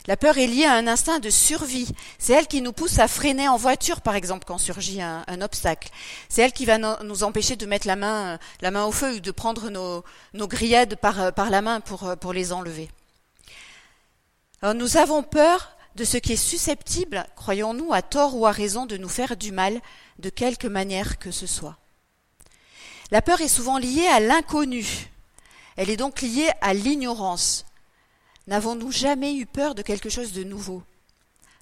La 0.08 0.16
peur 0.16 0.36
est 0.36 0.48
liée 0.48 0.64
à 0.64 0.74
un 0.74 0.88
instinct 0.88 1.20
de 1.20 1.30
survie. 1.30 1.88
C'est 2.18 2.32
elle 2.32 2.48
qui 2.48 2.60
nous 2.60 2.72
pousse 2.72 2.98
à 2.98 3.06
freiner 3.06 3.48
en 3.48 3.56
voiture, 3.56 4.00
par 4.00 4.16
exemple, 4.16 4.44
quand 4.44 4.58
surgit 4.58 5.00
un, 5.00 5.40
obstacle. 5.40 5.90
C'est 6.28 6.42
elle 6.42 6.52
qui 6.52 6.64
va 6.64 6.78
nous 6.78 7.22
empêcher 7.22 7.54
de 7.54 7.66
mettre 7.66 7.86
la 7.86 7.96
main, 7.96 8.38
la 8.60 8.70
main 8.72 8.84
au 8.84 8.92
feu 8.92 9.16
ou 9.16 9.20
de 9.20 9.30
prendre 9.30 9.70
nos, 9.70 10.48
grillades 10.48 10.96
par, 10.96 11.32
la 11.50 11.62
main 11.62 11.80
pour, 11.80 12.16
pour 12.20 12.32
les 12.32 12.52
enlever. 12.52 12.90
Alors, 14.60 14.74
nous 14.74 14.96
avons 14.96 15.22
peur 15.22 15.76
de 15.94 16.04
ce 16.04 16.16
qui 16.16 16.32
est 16.32 16.36
susceptible, 16.36 17.26
croyons-nous, 17.36 17.92
à 17.92 18.02
tort 18.02 18.36
ou 18.36 18.46
à 18.46 18.50
raison, 18.50 18.86
de 18.86 18.96
nous 18.96 19.08
faire 19.08 19.36
du 19.36 19.52
mal, 19.52 19.80
de 20.18 20.30
quelque 20.30 20.66
manière 20.66 21.18
que 21.18 21.30
ce 21.30 21.46
soit. 21.46 21.76
La 23.10 23.22
peur 23.22 23.40
est 23.40 23.48
souvent 23.48 23.78
liée 23.78 24.06
à 24.06 24.20
l'inconnu, 24.20 25.10
elle 25.76 25.90
est 25.90 25.96
donc 25.96 26.22
liée 26.22 26.50
à 26.60 26.74
l'ignorance. 26.74 27.66
N'avons-nous 28.46 28.90
jamais 28.90 29.36
eu 29.36 29.46
peur 29.46 29.74
de 29.74 29.82
quelque 29.82 30.08
chose 30.08 30.32
de 30.32 30.42
nouveau? 30.42 30.82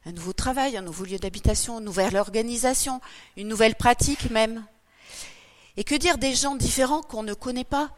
Un 0.07 0.13
nouveau 0.13 0.33
travail, 0.33 0.77
un 0.77 0.83
nouveau 0.83 1.05
lieu 1.05 1.19
d'habitation, 1.19 1.79
une 1.79 1.85
nouvelle 1.85 2.17
organisation, 2.17 3.01
une 3.37 3.49
nouvelle 3.49 3.75
pratique 3.75 4.31
même. 4.31 4.65
Et 5.77 5.85
que 5.85 5.95
dire 5.95 6.17
des 6.17 6.35
gens 6.35 6.57
différents 6.57 7.03
qu'on 7.03 7.23
ne 7.23 7.35
connaît 7.35 7.65
pas 7.65 7.91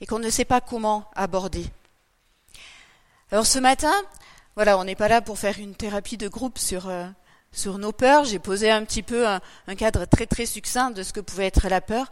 et 0.00 0.06
qu'on 0.06 0.18
ne 0.18 0.30
sait 0.30 0.46
pas 0.46 0.60
comment 0.60 1.10
aborder? 1.14 1.66
Alors 3.30 3.46
ce 3.46 3.58
matin, 3.58 3.94
voilà, 4.56 4.78
on 4.78 4.84
n'est 4.84 4.96
pas 4.96 5.08
là 5.08 5.20
pour 5.20 5.38
faire 5.38 5.58
une 5.58 5.74
thérapie 5.74 6.16
de 6.16 6.28
groupe 6.28 6.58
sur, 6.58 6.88
euh, 6.88 7.06
nos 7.66 7.92
peurs. 7.92 8.24
J'ai 8.24 8.38
posé 8.38 8.70
un 8.70 8.84
petit 8.84 9.02
peu 9.02 9.26
un 9.26 9.74
cadre 9.76 10.06
très 10.06 10.26
très 10.26 10.46
succinct 10.46 10.90
de 10.90 11.02
ce 11.02 11.12
que 11.12 11.20
pouvait 11.20 11.46
être 11.46 11.68
la 11.68 11.82
peur. 11.82 12.10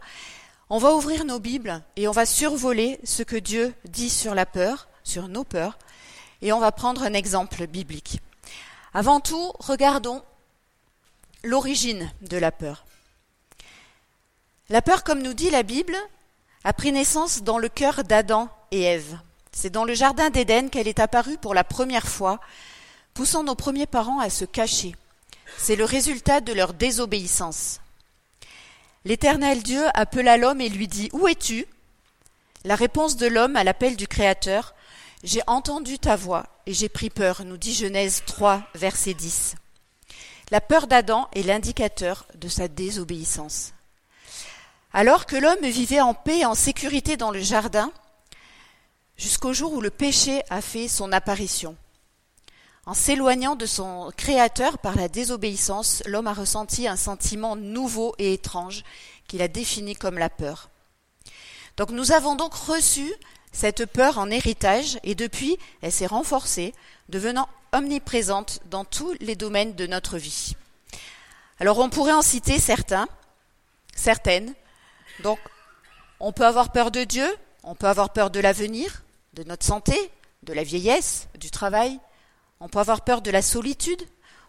On 0.69 0.77
va 0.77 0.95
ouvrir 0.95 1.25
nos 1.25 1.39
Bibles 1.39 1.81
et 1.97 2.07
on 2.07 2.11
va 2.11 2.25
survoler 2.25 2.99
ce 3.03 3.23
que 3.23 3.35
Dieu 3.35 3.73
dit 3.89 4.09
sur 4.09 4.33
la 4.33 4.45
peur, 4.45 4.87
sur 5.03 5.27
nos 5.27 5.43
peurs, 5.43 5.77
et 6.41 6.53
on 6.53 6.59
va 6.59 6.71
prendre 6.71 7.03
un 7.03 7.13
exemple 7.13 7.67
biblique. 7.67 8.19
Avant 8.93 9.19
tout, 9.19 9.53
regardons 9.59 10.21
l'origine 11.43 12.11
de 12.21 12.37
la 12.37 12.51
peur. 12.51 12.85
La 14.69 14.81
peur, 14.81 15.03
comme 15.03 15.21
nous 15.21 15.33
dit 15.33 15.49
la 15.49 15.63
Bible, 15.63 15.95
a 16.63 16.73
pris 16.73 16.91
naissance 16.91 17.43
dans 17.43 17.57
le 17.57 17.69
cœur 17.69 18.03
d'Adam 18.03 18.49
et 18.71 18.83
Ève. 18.83 19.17
C'est 19.51 19.69
dans 19.69 19.83
le 19.83 19.93
jardin 19.93 20.29
d'Éden 20.29 20.69
qu'elle 20.69 20.87
est 20.87 20.99
apparue 20.99 21.37
pour 21.37 21.53
la 21.53 21.63
première 21.63 22.07
fois, 22.07 22.39
poussant 23.13 23.43
nos 23.43 23.55
premiers 23.55 23.87
parents 23.87 24.19
à 24.19 24.29
se 24.29 24.45
cacher. 24.45 24.95
C'est 25.57 25.75
le 25.75 25.83
résultat 25.83 26.39
de 26.39 26.53
leur 26.53 26.73
désobéissance. 26.73 27.81
L'Éternel 29.03 29.63
Dieu 29.63 29.83
appela 29.93 30.37
l'homme 30.37 30.61
et 30.61 30.69
lui 30.69 30.87
dit 30.87 31.09
Où 31.11 31.27
es-tu? 31.27 31.65
La 32.63 32.75
réponse 32.75 33.17
de 33.17 33.27
l'homme 33.27 33.55
à 33.55 33.63
l'appel 33.63 33.95
du 33.95 34.07
Créateur 34.07 34.75
J'ai 35.23 35.41
entendu 35.45 35.99
ta 35.99 36.15
voix 36.15 36.47
et 36.65 36.73
j'ai 36.73 36.89
pris 36.89 37.11
peur, 37.11 37.43
nous 37.45 37.57
dit 37.57 37.75
Genèse 37.75 38.23
3, 38.25 38.63
verset 38.73 39.13
10. 39.13 39.53
La 40.49 40.61
peur 40.61 40.87
d'Adam 40.87 41.27
est 41.33 41.43
l'indicateur 41.43 42.25
de 42.35 42.47
sa 42.47 42.67
désobéissance. 42.67 43.73
Alors 44.93 45.27
que 45.27 45.35
l'homme 45.35 45.65
vivait 45.67 46.01
en 46.01 46.15
paix 46.15 46.39
et 46.39 46.45
en 46.45 46.55
sécurité 46.55 47.17
dans 47.17 47.29
le 47.29 47.39
jardin, 47.39 47.91
jusqu'au 49.15 49.53
jour 49.53 49.73
où 49.73 49.81
le 49.81 49.91
péché 49.91 50.41
a 50.49 50.59
fait 50.59 50.87
son 50.87 51.11
apparition. 51.11 51.77
En 52.87 52.95
s'éloignant 52.95 53.55
de 53.55 53.67
son 53.67 54.11
Créateur 54.17 54.79
par 54.79 54.95
la 54.95 55.07
désobéissance, 55.07 56.01
l'homme 56.07 56.27
a 56.27 56.33
ressenti 56.33 56.87
un 56.87 56.95
sentiment 56.95 57.55
nouveau 57.55 58.15
et 58.17 58.33
étrange 58.33 58.83
qu'il 59.27 59.43
a 59.43 59.47
défini 59.47 59.95
comme 59.95 60.17
la 60.17 60.31
peur. 60.31 60.71
Donc 61.77 61.91
nous 61.91 62.11
avons 62.11 62.35
donc 62.35 62.55
reçu 62.55 63.13
cette 63.51 63.85
peur 63.85 64.17
en 64.17 64.29
héritage 64.29 64.99
et 65.03 65.15
depuis 65.15 65.57
elle 65.81 65.91
s'est 65.91 66.05
renforcée, 66.05 66.73
devenant 67.09 67.49
omniprésente 67.71 68.59
dans 68.69 68.85
tous 68.85 69.13
les 69.19 69.35
domaines 69.35 69.75
de 69.75 69.87
notre 69.87 70.17
vie. 70.17 70.55
Alors 71.59 71.79
on 71.79 71.89
pourrait 71.89 72.13
en 72.13 72.21
citer 72.21 72.59
certains, 72.59 73.07
certaines. 73.95 74.53
Donc 75.23 75.39
on 76.19 76.31
peut 76.31 76.45
avoir 76.45 76.71
peur 76.71 76.91
de 76.91 77.03
Dieu, 77.03 77.27
on 77.63 77.75
peut 77.75 77.87
avoir 77.87 78.11
peur 78.11 78.29
de 78.29 78.39
l'avenir, 78.39 79.03
de 79.33 79.43
notre 79.43 79.65
santé, 79.65 79.95
de 80.43 80.53
la 80.53 80.63
vieillesse, 80.63 81.27
du 81.37 81.51
travail, 81.51 81.99
on 82.59 82.69
peut 82.69 82.79
avoir 82.79 83.01
peur 83.01 83.21
de 83.21 83.31
la 83.31 83.41
solitude, 83.41 84.01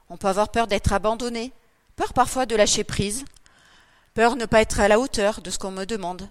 on 0.08 0.16
peut 0.16 0.28
avoir 0.28 0.50
peur 0.50 0.66
d'être 0.66 0.92
abandonné, 0.92 1.52
peur 1.96 2.12
parfois 2.12 2.46
de 2.46 2.56
lâcher 2.56 2.84
prise, 2.84 3.24
peur 4.14 4.34
de 4.34 4.40
ne 4.40 4.46
pas 4.46 4.60
être 4.60 4.80
à 4.80 4.88
la 4.88 4.98
hauteur 4.98 5.40
de 5.40 5.50
ce 5.50 5.58
qu'on 5.58 5.70
me 5.70 5.86
demande, 5.86 6.28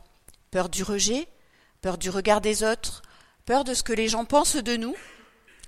peur 0.52 0.70
du 0.70 0.84
rejet, 0.84 1.28
peur 1.82 1.98
du 1.98 2.12
regard 2.12 2.42
des 2.42 2.64
autres, 2.64 3.02
peur 3.46 3.64
de 3.64 3.74
ce 3.74 3.82
que 3.82 3.94
les 3.94 4.08
gens 4.08 4.26
pensent 4.26 4.56
de 4.56 4.76
nous, 4.76 4.96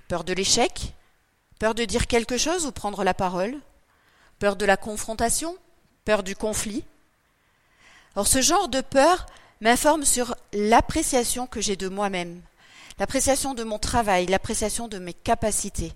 peur 0.06 0.22
de 0.22 0.32
l'échec, 0.32 0.94
peur 1.58 1.74
de 1.74 1.84
dire 1.84 2.06
quelque 2.06 2.38
chose 2.38 2.66
ou 2.66 2.72
prendre 2.72 3.02
la 3.02 3.14
parole, 3.14 3.56
peur 4.38 4.54
de 4.54 4.64
la 4.64 4.76
confrontation, 4.76 5.56
peur 6.04 6.22
du 6.22 6.36
conflit. 6.36 6.84
Or 8.14 8.28
ce 8.28 8.40
genre 8.40 8.68
de 8.68 8.80
peur 8.80 9.26
m'informe 9.60 10.04
sur 10.04 10.36
l'appréciation 10.52 11.48
que 11.48 11.60
j'ai 11.60 11.74
de 11.74 11.88
moi-même, 11.88 12.40
l'appréciation 13.00 13.54
de 13.54 13.64
mon 13.64 13.80
travail, 13.80 14.26
l'appréciation 14.26 14.86
de 14.86 14.98
mes 14.98 15.14
capacités. 15.14 15.92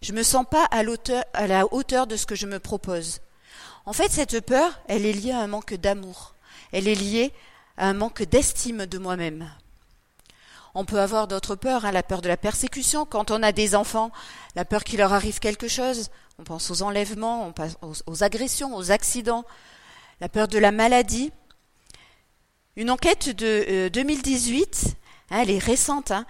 Je 0.00 0.12
me 0.12 0.22
sens 0.22 0.46
pas 0.50 0.64
à, 0.70 0.82
à 1.34 1.46
la 1.46 1.72
hauteur 1.74 2.06
de 2.06 2.16
ce 2.16 2.24
que 2.24 2.34
je 2.34 2.46
me 2.46 2.58
propose. 2.58 3.20
En 3.84 3.92
fait, 3.92 4.10
cette 4.10 4.40
peur, 4.40 4.80
elle 4.88 5.04
est 5.04 5.12
liée 5.12 5.32
à 5.32 5.40
un 5.40 5.48
manque 5.48 5.74
d'amour. 5.74 6.34
Elle 6.72 6.88
est 6.88 6.94
liée 6.94 7.34
un 7.80 7.94
manque 7.94 8.22
d'estime 8.22 8.86
de 8.86 8.98
moi-même. 8.98 9.50
On 10.74 10.84
peut 10.84 11.00
avoir 11.00 11.26
d'autres 11.26 11.56
peurs, 11.56 11.84
hein, 11.84 11.92
la 11.92 12.02
peur 12.02 12.22
de 12.22 12.28
la 12.28 12.36
persécution 12.36 13.04
quand 13.04 13.30
on 13.30 13.42
a 13.42 13.50
des 13.50 13.74
enfants, 13.74 14.12
la 14.54 14.64
peur 14.64 14.84
qu'il 14.84 14.98
leur 14.98 15.12
arrive 15.12 15.40
quelque 15.40 15.66
chose. 15.66 16.10
On 16.38 16.44
pense 16.44 16.70
aux 16.70 16.82
enlèvements, 16.82 17.52
aux, 18.06 18.22
agressions, 18.22 18.76
aux 18.76 18.92
accidents, 18.92 19.44
la 20.20 20.28
peur 20.28 20.46
de 20.46 20.58
la 20.58 20.70
maladie. 20.70 21.32
Une 22.76 22.90
enquête 22.90 23.30
de 23.30 23.88
2018, 23.88 24.84
euh, 24.84 24.90
hein, 25.34 25.40
elle 25.42 25.50
est 25.50 25.58
récente, 25.58 26.12
hein, 26.12 26.24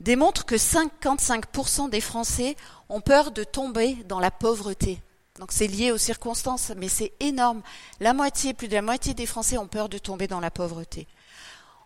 démontre 0.00 0.44
que 0.44 0.56
55% 0.56 1.88
des 1.88 2.00
Français 2.00 2.56
ont 2.88 3.00
peur 3.00 3.30
de 3.30 3.44
tomber 3.44 3.94
dans 4.08 4.20
la 4.20 4.32
pauvreté. 4.32 5.00
Donc 5.40 5.50
c'est 5.50 5.66
lié 5.66 5.90
aux 5.90 5.98
circonstances, 5.98 6.70
mais 6.76 6.88
c'est 6.88 7.12
énorme. 7.18 7.60
La 7.98 8.12
moitié, 8.12 8.54
plus 8.54 8.68
de 8.68 8.74
la 8.74 8.82
moitié 8.82 9.14
des 9.14 9.26
Français 9.26 9.58
ont 9.58 9.66
peur 9.66 9.88
de 9.88 9.98
tomber 9.98 10.28
dans 10.28 10.38
la 10.38 10.52
pauvreté. 10.52 11.08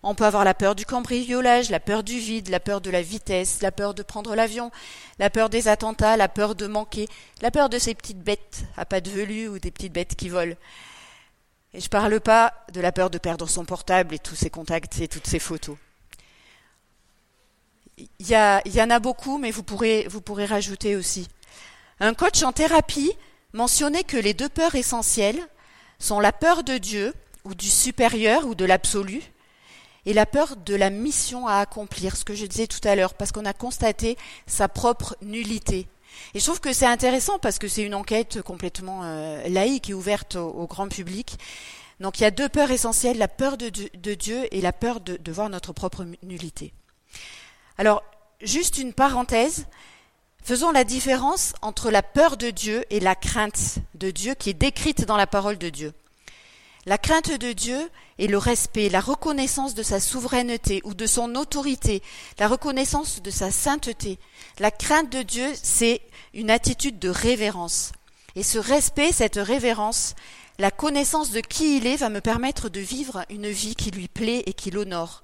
On 0.03 0.15
peut 0.15 0.27
avoir 0.27 0.45
la 0.45 0.53
peur 0.53 0.75
du 0.75 0.85
cambriolage, 0.85 1.71
la 1.71 1.81
peur 1.81 2.03
du 2.03 2.19
vide, 2.19 2.51
la 2.51 2.61
peur 2.61 2.83
de 2.83 2.91
la 2.91 3.01
vitesse, 3.01 3.63
la 3.63 3.73
peur 3.73 3.95
de 3.95 4.03
prendre 4.03 4.35
l'avion, 4.35 4.71
la 5.19 5.31
peur 5.31 5.49
des 5.49 5.67
attentats, 5.67 6.19
la 6.19 6.29
peur 6.29 6.55
de 6.55 6.67
manquer, 6.67 7.09
la 7.41 7.51
peur 7.51 7.71
de 7.71 7.79
ces 7.79 7.95
petites 7.95 8.23
bêtes 8.23 8.65
à 8.77 8.85
pas 8.85 9.01
de 9.01 9.11
velu 9.11 9.49
ou 9.49 9.59
des 9.59 9.71
petites 9.71 9.95
bêtes 9.95 10.15
qui 10.15 10.29
volent. 10.29 10.55
Et 11.73 11.81
je 11.81 11.89
parle 11.89 12.21
pas 12.21 12.53
de 12.75 12.83
la 12.83 12.93
peur 12.93 13.09
de 13.09 13.19
perdre 13.19 13.49
son 13.49 13.65
portable 13.65 14.15
et 14.15 14.19
tous 14.19 14.37
ses 14.37 14.51
contacts 14.51 15.01
et 15.01 15.09
toutes 15.09 15.27
ses 15.27 15.39
photos. 15.39 15.77
Il 17.97 18.29
y, 18.29 18.37
en 18.83 18.91
a 18.91 18.99
beaucoup, 19.01 19.39
mais 19.39 19.51
vous 19.51 19.63
pourrez, 19.63 20.07
vous 20.09 20.21
pourrez 20.21 20.45
rajouter 20.45 20.97
aussi. 20.97 21.29
Un 21.99 22.15
coach 22.15 22.43
en 22.43 22.53
thérapie 22.53 23.17
mentionnait 23.53 24.05
que 24.05 24.17
les 24.17 24.35
deux 24.35 24.49
peurs 24.49 24.75
essentielles 24.75 25.41
sont 25.99 26.21
la 26.21 26.33
peur 26.33 26.63
de 26.65 26.79
Dieu, 26.79 27.15
ou 27.45 27.55
du 27.55 27.69
supérieur, 27.69 28.47
ou 28.47 28.55
de 28.55 28.65
l'absolu, 28.65 29.23
et 30.07 30.13
la 30.13 30.27
peur 30.27 30.57
de 30.57 30.75
la 30.75 30.91
mission 30.91 31.47
à 31.47 31.57
accomplir, 31.57 32.17
ce 32.17 32.25
que 32.25 32.35
je 32.35 32.47
disais 32.47 32.67
tout 32.67 32.87
à 32.87 32.95
l'heure, 32.95 33.15
parce 33.15 33.33
qu'on 33.33 33.45
a 33.45 33.53
constaté 33.53 34.17
sa 34.47 34.69
propre 34.69 35.17
nullité. 35.23 35.89
Et 36.35 36.41
je 36.41 36.45
trouve 36.45 36.61
que 36.61 36.73
c'est 36.73 36.87
intéressant 36.87 37.39
parce 37.39 37.59
que 37.59 37.69
c'est 37.69 37.83
une 37.83 37.95
enquête 37.95 38.43
complètement 38.43 39.03
euh, 39.05 39.47
laïque 39.49 39.91
et 39.91 39.95
ouverte 39.95 40.37
au, 40.37 40.67
grand 40.67 40.89
public. 40.89 41.39
Donc 42.01 42.19
il 42.19 42.23
y 42.23 42.27
a 42.27 42.31
deux 42.31 42.49
peurs 42.49 42.71
essentielles, 42.71 43.19
la 43.19 43.29
peur 43.29 43.57
de, 43.57 43.69
Dieu 44.15 44.49
et 44.51 44.61
la 44.61 44.73
peur 44.73 45.01
de 45.01 45.33
voir 45.33 45.51
notre 45.51 45.73
propre 45.73 46.07
nullité. 46.23 46.73
Alors, 47.77 48.03
juste 48.41 48.79
une 48.79 48.93
parenthèse, 48.93 49.67
faisons 50.43 50.71
la 50.71 50.85
différence 50.85 51.53
entre 51.63 51.91
la 51.91 52.03
peur 52.03 52.37
de 52.37 52.51
Dieu 52.51 52.85
et 52.91 53.01
la 53.01 53.15
crainte 53.15 53.77
de 53.95 54.11
Dieu 54.11 54.35
qui 54.35 54.51
est 54.51 54.55
décrite 54.55 55.05
dans 55.05 55.17
la 55.17 55.27
parole 55.27 55.59
de 55.59 55.69
Dieu. 55.69 55.93
La 56.87 56.97
crainte 56.97 57.31
de 57.39 57.53
Dieu 57.53 57.91
est 58.19 58.29
le 58.29 58.39
respect, 58.39 58.89
la 58.89 59.01
reconnaissance 59.01 59.75
de 59.75 59.83
sa 59.83 60.01
souveraineté 60.01 60.81
ou 60.85 60.95
de 60.95 61.07
son 61.07 61.35
autorité, 61.35 62.03
la 62.39 62.49
reconnaissance 62.49 63.21
de 63.21 63.31
sa 63.31 63.51
sainteté. 63.51 64.19
La 64.59 64.71
crainte 64.71 65.11
de 65.13 65.23
Dieu, 65.23 65.47
c'est 65.63 66.01
une 66.33 66.51
attitude 66.51 66.99
de 66.99 67.11
révérence. 67.11 67.93
Et 68.37 68.43
ce 68.43 68.59
respect, 68.59 69.13
cette 69.13 69.37
révérence, 69.37 70.15
la 70.59 70.71
connaissance 70.71 71.31
de 71.31 71.41
qui 71.41 71.77
il 71.77 71.87
est 71.87 71.97
va 71.97 72.09
me 72.09 72.21
permettre 72.21 72.69
de 72.69 72.81
vivre 72.81 73.25
une 73.31 73.49
vie 73.49 73.75
qui 73.75 73.91
lui 73.91 74.09
plaît 74.09 74.43
et 74.47 74.53
qui 74.53 74.71
l'honore. 74.71 75.23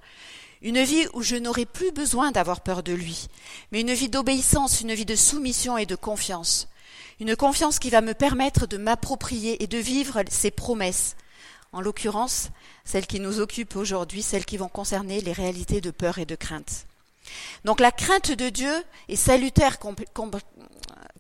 Une 0.65 0.83
vie 0.83 1.07
où 1.13 1.21
je 1.21 1.37
n'aurai 1.37 1.67
plus 1.67 1.93
besoin 1.93 2.33
d'avoir 2.33 2.63
peur 2.63 2.83
de 2.83 2.95
lui, 2.95 3.29
mais 3.71 3.83
une 3.83 3.93
vie 3.93 4.09
d'obéissance, 4.09 4.81
une 4.81 4.95
vie 4.95 5.05
de 5.05 5.15
soumission 5.15 5.77
et 5.77 5.85
de 5.85 5.95
confiance. 5.95 6.69
Une 7.21 7.37
confiance 7.37 7.79
qui 7.79 7.91
va 7.91 8.01
me 8.01 8.15
permettre 8.15 8.67
de 8.67 8.79
m'approprier 8.79 9.63
et 9.63 9.67
de 9.67 9.77
vivre 9.77 10.23
ses 10.31 10.51
promesses. 10.51 11.17
En 11.73 11.83
l'occurrence, 11.83 12.49
celles 12.87 13.07
qui 13.07 13.21
nous 13.21 13.41
occupent 13.41 13.77
aujourd'hui, 13.77 14.23
celles 14.23 14.47
qui 14.47 14.57
vont 14.57 14.69
concerner 14.69 15.21
les 15.21 15.33
réalités 15.33 15.83
de 15.83 15.91
peur 15.91 16.17
et 16.17 16.25
de 16.25 16.35
crainte. 16.35 16.87
Donc 17.67 17.79
la 17.79 17.93
crainte 17.93 18.33
de 18.33 18.49
Dieu 18.49 18.73
est 19.11 19.17
salutaire 19.17 19.79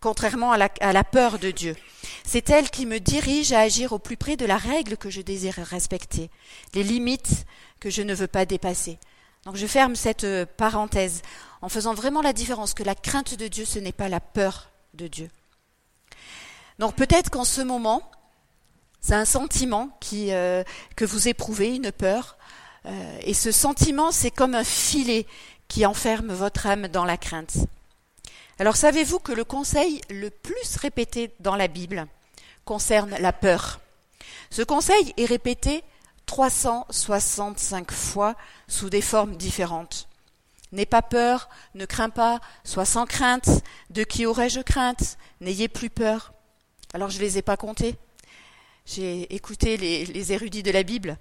contrairement 0.00 0.52
à 0.52 0.92
la, 0.92 1.04
peur 1.04 1.38
de 1.38 1.50
Dieu. 1.50 1.76
C'est 2.24 2.48
elle 2.48 2.70
qui 2.70 2.86
me 2.86 2.98
dirige 2.98 3.52
à 3.52 3.60
agir 3.60 3.92
au 3.92 3.98
plus 3.98 4.16
près 4.16 4.36
de 4.36 4.46
la 4.46 4.56
règle 4.56 4.96
que 4.96 5.10
je 5.10 5.20
désire 5.20 5.56
respecter, 5.56 6.30
les 6.72 6.82
limites 6.82 7.44
que 7.78 7.90
je 7.90 8.00
ne 8.00 8.14
veux 8.14 8.26
pas 8.26 8.46
dépasser. 8.46 8.98
Donc 9.44 9.56
je 9.56 9.66
ferme 9.66 9.94
cette 9.94 10.24
euh, 10.24 10.46
parenthèse 10.56 11.22
en 11.60 11.68
faisant 11.68 11.94
vraiment 11.94 12.22
la 12.22 12.32
différence 12.32 12.74
que 12.74 12.82
la 12.82 12.94
crainte 12.94 13.34
de 13.34 13.48
Dieu, 13.48 13.64
ce 13.64 13.78
n'est 13.78 13.92
pas 13.92 14.08
la 14.08 14.20
peur 14.20 14.70
de 14.94 15.06
Dieu. 15.06 15.30
Donc 16.78 16.96
peut-être 16.96 17.30
qu'en 17.30 17.44
ce 17.44 17.60
moment, 17.60 18.10
c'est 19.00 19.14
un 19.14 19.26
sentiment 19.26 19.96
qui, 20.00 20.32
euh, 20.32 20.64
que 20.96 21.04
vous 21.04 21.28
éprouvez, 21.28 21.74
une 21.74 21.92
peur, 21.92 22.36
euh, 22.86 23.18
et 23.22 23.34
ce 23.34 23.52
sentiment, 23.52 24.12
c'est 24.12 24.30
comme 24.30 24.54
un 24.54 24.64
filet 24.64 25.26
qui 25.68 25.86
enferme 25.86 26.32
votre 26.32 26.66
âme 26.66 26.88
dans 26.88 27.04
la 27.04 27.16
crainte. 27.16 27.56
Alors 28.58 28.76
savez-vous 28.76 29.18
que 29.18 29.32
le 29.32 29.44
conseil 29.44 30.00
le 30.10 30.30
plus 30.30 30.76
répété 30.76 31.32
dans 31.40 31.56
la 31.56 31.68
Bible 31.68 32.06
concerne 32.64 33.14
la 33.18 33.32
peur? 33.32 33.80
Ce 34.50 34.62
conseil 34.62 35.12
est 35.16 35.24
répété 35.24 35.82
365 36.26 37.92
fois 37.92 38.34
sous 38.68 38.90
des 38.90 39.02
formes 39.02 39.36
différentes. 39.36 40.08
N'aie 40.72 40.86
pas 40.86 41.02
peur, 41.02 41.48
ne 41.74 41.86
crains 41.86 42.10
pas, 42.10 42.40
sois 42.64 42.84
sans 42.84 43.06
crainte. 43.06 43.48
De 43.90 44.02
qui 44.02 44.26
aurais-je 44.26 44.60
crainte 44.60 45.18
N'ayez 45.40 45.68
plus 45.68 45.90
peur. 45.90 46.32
Alors 46.92 47.10
je 47.10 47.18
ne 47.18 47.22
les 47.22 47.38
ai 47.38 47.42
pas 47.42 47.56
comptés. 47.56 47.96
J'ai 48.86 49.32
écouté 49.34 49.76
les, 49.76 50.32
érudits 50.32 50.62
de 50.62 50.70
la 50.70 50.82
Bible. 50.82 51.16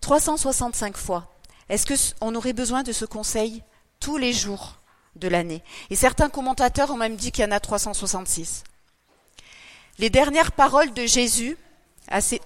365 0.00 0.96
fois. 0.96 1.30
Est-ce 1.68 2.14
qu'on 2.16 2.34
aurait 2.34 2.52
besoin 2.52 2.82
de 2.82 2.92
ce 2.92 3.04
conseil 3.04 3.62
tous 4.00 4.16
les 4.16 4.32
jours 4.32 4.78
de 5.14 5.28
l'année? 5.28 5.62
Et 5.90 5.96
certains 5.96 6.30
commentateurs 6.30 6.90
ont 6.90 6.96
même 6.96 7.16
dit 7.16 7.32
qu'il 7.32 7.44
y 7.44 7.46
en 7.46 7.52
a 7.52 7.60
366. 7.60 8.64
Les 9.98 10.10
dernières 10.10 10.52
paroles 10.52 10.92
de 10.94 11.06
Jésus 11.06 11.56
à 12.08 12.20
ses... 12.20 12.40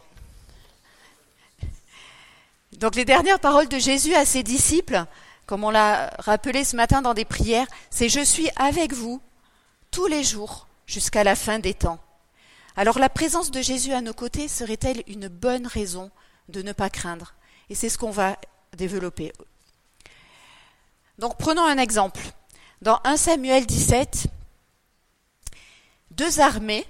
Donc 2.78 2.94
les 2.94 3.04
dernières 3.04 3.40
paroles 3.40 3.68
de 3.68 3.78
Jésus 3.78 4.14
à 4.14 4.24
ses 4.24 4.42
disciples, 4.42 5.04
comme 5.46 5.64
on 5.64 5.70
l'a 5.70 6.10
rappelé 6.18 6.64
ce 6.64 6.76
matin 6.76 7.02
dans 7.02 7.14
des 7.14 7.24
prières, 7.24 7.66
c'est 7.90 8.08
Je 8.08 8.24
suis 8.24 8.48
avec 8.56 8.92
vous 8.92 9.20
tous 9.90 10.06
les 10.06 10.22
jours 10.22 10.68
jusqu'à 10.86 11.24
la 11.24 11.34
fin 11.34 11.58
des 11.58 11.74
temps. 11.74 11.98
Alors 12.76 12.98
la 12.98 13.08
présence 13.08 13.50
de 13.50 13.60
Jésus 13.60 13.92
à 13.92 14.00
nos 14.00 14.14
côtés 14.14 14.48
serait-elle 14.48 15.02
une 15.06 15.28
bonne 15.28 15.66
raison 15.66 16.10
de 16.48 16.62
ne 16.62 16.72
pas 16.72 16.90
craindre? 16.90 17.34
Et 17.68 17.74
c'est 17.74 17.88
ce 17.88 17.98
qu'on 17.98 18.10
va 18.10 18.36
développer. 18.76 19.32
Donc 21.18 21.36
prenons 21.36 21.64
un 21.64 21.78
exemple. 21.78 22.22
Dans 22.82 23.00
1 23.04 23.16
Samuel 23.16 23.66
17, 23.66 24.28
deux 26.12 26.40
armées, 26.40 26.86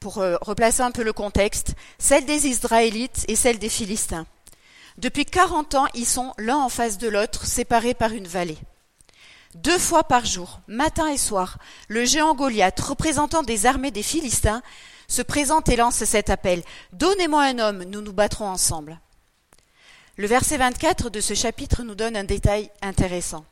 pour 0.00 0.18
euh, 0.18 0.36
replacer 0.40 0.80
un 0.80 0.90
peu 0.90 1.04
le 1.04 1.12
contexte, 1.12 1.74
celle 1.98 2.24
des 2.24 2.46
Israélites 2.46 3.24
et 3.28 3.36
celle 3.36 3.58
des 3.58 3.68
Philistins. 3.68 4.26
Depuis 5.00 5.24
40 5.24 5.76
ans, 5.76 5.86
ils 5.94 6.04
sont 6.04 6.34
l'un 6.36 6.58
en 6.58 6.68
face 6.68 6.98
de 6.98 7.08
l'autre, 7.08 7.46
séparés 7.46 7.94
par 7.94 8.12
une 8.12 8.28
vallée. 8.28 8.58
Deux 9.54 9.78
fois 9.78 10.04
par 10.04 10.26
jour, 10.26 10.60
matin 10.68 11.08
et 11.08 11.16
soir, 11.16 11.56
le 11.88 12.04
géant 12.04 12.34
Goliath, 12.34 12.78
représentant 12.80 13.42
des 13.42 13.64
armées 13.64 13.92
des 13.92 14.02
Philistins, 14.02 14.60
se 15.08 15.22
présente 15.22 15.70
et 15.70 15.76
lance 15.76 16.04
cet 16.04 16.28
appel. 16.28 16.62
Donnez-moi 16.92 17.42
un 17.44 17.58
homme, 17.60 17.84
nous 17.84 18.02
nous 18.02 18.12
battrons 18.12 18.46
ensemble. 18.46 19.00
Le 20.18 20.26
verset 20.26 20.58
24 20.58 21.08
de 21.08 21.22
ce 21.22 21.32
chapitre 21.32 21.82
nous 21.82 21.94
donne 21.94 22.14
un 22.14 22.24
détail 22.24 22.70
intéressant. 22.82 23.46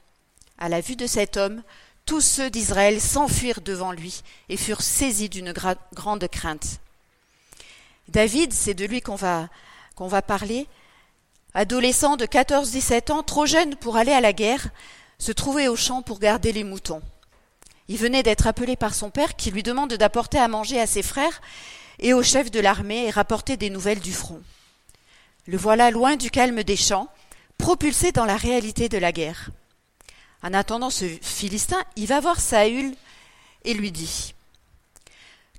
À 0.58 0.68
la 0.68 0.82
vue 0.82 0.96
de 0.96 1.06
cet 1.06 1.38
homme, 1.38 1.62
tous 2.04 2.20
ceux 2.20 2.50
d'Israël 2.50 3.00
s'enfuirent 3.00 3.62
devant 3.62 3.92
lui 3.92 4.22
et 4.50 4.58
furent 4.58 4.82
saisis 4.82 5.30
d'une 5.30 5.54
grande 5.94 6.28
crainte. 6.28 6.78
David, 8.08 8.52
c'est 8.52 8.74
de 8.74 8.84
lui 8.84 9.00
qu'on 9.00 9.14
va, 9.14 9.48
qu'on 9.94 10.08
va 10.08 10.20
parler, 10.20 10.68
adolescent 11.54 12.16
de 12.16 12.26
14-17 12.26 13.12
ans, 13.12 13.22
trop 13.22 13.46
jeune 13.46 13.76
pour 13.76 13.96
aller 13.96 14.12
à 14.12 14.20
la 14.20 14.32
guerre, 14.32 14.68
se 15.18 15.32
trouvait 15.32 15.68
au 15.68 15.76
champ 15.76 16.02
pour 16.02 16.18
garder 16.18 16.52
les 16.52 16.64
moutons. 16.64 17.02
Il 17.88 17.96
venait 17.96 18.22
d'être 18.22 18.46
appelé 18.46 18.76
par 18.76 18.94
son 18.94 19.10
père 19.10 19.34
qui 19.34 19.50
lui 19.50 19.62
demande 19.62 19.94
d'apporter 19.94 20.38
à 20.38 20.48
manger 20.48 20.78
à 20.80 20.86
ses 20.86 21.02
frères 21.02 21.40
et 21.98 22.12
au 22.12 22.22
chef 22.22 22.50
de 22.50 22.60
l'armée 22.60 23.06
et 23.06 23.10
rapporter 23.10 23.56
des 23.56 23.70
nouvelles 23.70 24.00
du 24.00 24.12
front. 24.12 24.42
Le 25.46 25.56
voilà 25.56 25.90
loin 25.90 26.16
du 26.16 26.30
calme 26.30 26.62
des 26.62 26.76
champs, 26.76 27.08
propulsé 27.56 28.12
dans 28.12 28.26
la 28.26 28.36
réalité 28.36 28.88
de 28.88 28.98
la 28.98 29.12
guerre. 29.12 29.50
En 30.42 30.54
attendant 30.54 30.90
ce 30.90 31.06
Philistin, 31.22 31.82
il 31.96 32.06
va 32.06 32.20
voir 32.20 32.38
Saül 32.38 32.94
et 33.64 33.74
lui 33.74 33.90
dit 33.90 34.34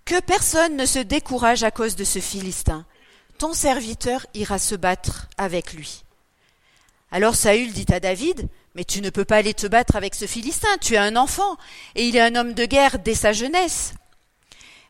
Que 0.05 0.21
personne 0.21 0.77
ne 0.77 0.85
se 0.85 0.99
décourage 0.99 1.63
à 1.63 1.71
cause 1.71 1.95
de 1.95 2.03
ce 2.03 2.19
Philistin 2.19 2.85
ton 3.39 3.53
serviteur 3.53 4.27
ira 4.33 4.59
se 4.59 4.75
battre 4.75 5.27
avec 5.37 5.73
lui. 5.73 6.03
Alors 7.09 7.35
Saül 7.35 7.71
dit 7.71 7.85
à 7.89 8.01
David, 8.01 8.49
Mais 8.75 8.83
tu 8.83 9.01
ne 9.01 9.09
peux 9.09 9.25
pas 9.25 9.37
aller 9.37 9.53
te 9.53 9.65
battre 9.65 9.95
avec 9.95 10.13
ce 10.13 10.27
Philistin, 10.27 10.77
tu 10.81 10.95
es 10.95 10.97
un 10.97 11.15
enfant, 11.15 11.57
et 11.95 12.05
il 12.05 12.17
est 12.17 12.21
un 12.21 12.35
homme 12.35 12.53
de 12.53 12.65
guerre 12.65 12.99
dès 12.99 13.15
sa 13.15 13.31
jeunesse. 13.31 13.93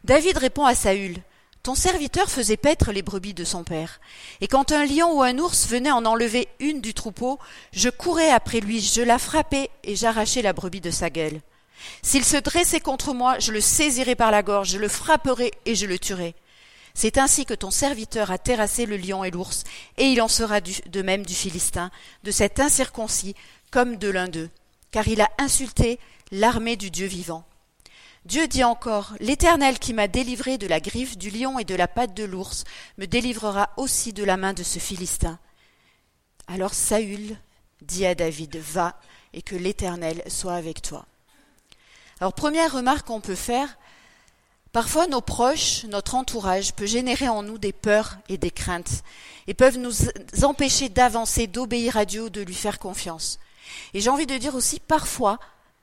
David 0.03 0.37
répond 0.37 0.65
à 0.65 0.73
Saül, 0.73 1.17
Ton 1.61 1.75
serviteur 1.75 2.29
faisait 2.29 2.57
paître 2.57 2.91
les 2.91 3.03
brebis 3.03 3.35
de 3.35 3.43
son 3.43 3.63
père, 3.63 4.01
et 4.41 4.47
quand 4.47 4.71
un 4.71 4.83
lion 4.83 5.13
ou 5.13 5.21
un 5.21 5.37
ours 5.37 5.67
venait 5.67 5.91
en 5.91 6.05
enlever 6.05 6.47
une 6.59 6.81
du 6.81 6.95
troupeau, 6.95 7.37
je 7.71 7.89
courais 7.89 8.31
après 8.31 8.61
lui, 8.61 8.81
je 8.81 9.03
la 9.03 9.19
frappais 9.19 9.69
et 9.83 9.95
j'arrachais 9.95 10.41
la 10.41 10.53
brebis 10.53 10.81
de 10.81 10.91
sa 10.91 11.11
gueule. 11.11 11.39
S'il 12.01 12.25
se 12.25 12.37
dressait 12.37 12.79
contre 12.79 13.13
moi, 13.13 13.37
je 13.37 13.51
le 13.51 13.61
saisirais 13.61 14.15
par 14.15 14.31
la 14.31 14.41
gorge, 14.41 14.71
je 14.71 14.79
le 14.79 14.87
frapperais 14.87 15.51
et 15.65 15.75
je 15.75 15.85
le 15.85 15.99
tuerais. 15.99 16.33
C'est 16.93 17.17
ainsi 17.17 17.45
que 17.45 17.53
ton 17.53 17.71
serviteur 17.71 18.31
a 18.31 18.37
terrassé 18.37 18.85
le 18.85 18.97
lion 18.97 19.23
et 19.23 19.31
l'ours, 19.31 19.63
et 19.97 20.05
il 20.05 20.21
en 20.21 20.27
sera 20.27 20.61
de 20.61 21.01
même 21.01 21.25
du 21.25 21.33
Philistin, 21.33 21.91
de 22.23 22.31
cet 22.31 22.59
incirconcis, 22.59 23.35
comme 23.71 23.97
de 23.97 24.09
l'un 24.09 24.27
d'eux, 24.27 24.49
car 24.91 25.07
il 25.07 25.21
a 25.21 25.29
insulté 25.37 25.99
l'armée 26.31 26.75
du 26.75 26.91
Dieu 26.91 27.07
vivant. 27.07 27.45
Dieu 28.25 28.47
dit 28.47 28.63
encore, 28.63 29.13
L'Éternel 29.19 29.79
qui 29.79 29.93
m'a 29.93 30.07
délivré 30.07 30.57
de 30.57 30.67
la 30.67 30.79
griffe 30.79 31.17
du 31.17 31.29
lion 31.29 31.57
et 31.57 31.63
de 31.63 31.75
la 31.75 31.87
patte 31.87 32.13
de 32.13 32.25
l'ours, 32.25 32.63
me 32.97 33.07
délivrera 33.07 33.69
aussi 33.77 34.13
de 34.13 34.23
la 34.23 34.37
main 34.37 34.53
de 34.53 34.63
ce 34.63 34.79
Philistin. 34.79 35.39
Alors 36.47 36.73
Saül 36.73 37.37
dit 37.81 38.05
à 38.05 38.15
David, 38.15 38.57
Va, 38.57 38.99
et 39.33 39.41
que 39.41 39.55
l'Éternel 39.55 40.21
soit 40.27 40.55
avec 40.55 40.81
toi. 40.81 41.05
Alors 42.19 42.33
première 42.33 42.73
remarque 42.73 43.07
qu'on 43.07 43.21
peut 43.21 43.35
faire, 43.35 43.77
Parfois, 44.71 45.07
nos 45.07 45.21
proches, 45.21 45.85
notre 45.85 46.15
entourage 46.15 46.73
peut 46.73 46.85
générer 46.85 47.27
en 47.27 47.41
nous 47.41 47.57
des 47.57 47.73
peurs 47.73 48.17
et 48.29 48.37
des 48.37 48.51
craintes 48.51 49.03
et 49.47 49.55
peuvent 49.55 49.79
nous 49.79 49.93
empêcher 50.43 50.89
d'avancer, 50.89 51.47
d'obéir 51.47 51.97
à 51.97 52.05
Dieu, 52.05 52.29
de 52.29 52.41
lui 52.41 52.53
faire 52.53 52.77
confiance. 52.77 53.39
Et 53.93 54.01
j'ai 54.01 54.09
envie 54.09 54.27
de 54.27 54.37
dire 54.37 54.53
aussi, 54.53 54.79
parfois, 54.79 55.39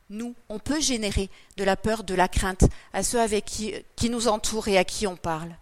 nous, 0.08 0.36
on 0.48 0.60
peut 0.60 0.80
générer 0.80 1.30
de 1.56 1.64
la 1.64 1.76
peur, 1.76 2.04
de 2.04 2.14
la 2.14 2.28
crainte 2.28 2.64
à 2.92 3.02
ceux 3.02 3.20
avec 3.20 3.44
qui, 3.44 3.74
qui 3.96 4.08
nous 4.08 4.28
entourent 4.28 4.68
et 4.68 4.78
à 4.78 4.84
qui 4.84 5.08
on 5.08 5.16
parle. 5.16 5.56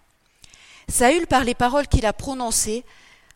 Saül, 0.88 1.26
par 1.26 1.44
les 1.44 1.54
paroles 1.54 1.88
qu'il 1.88 2.04
a 2.04 2.12
prononcées, 2.12 2.84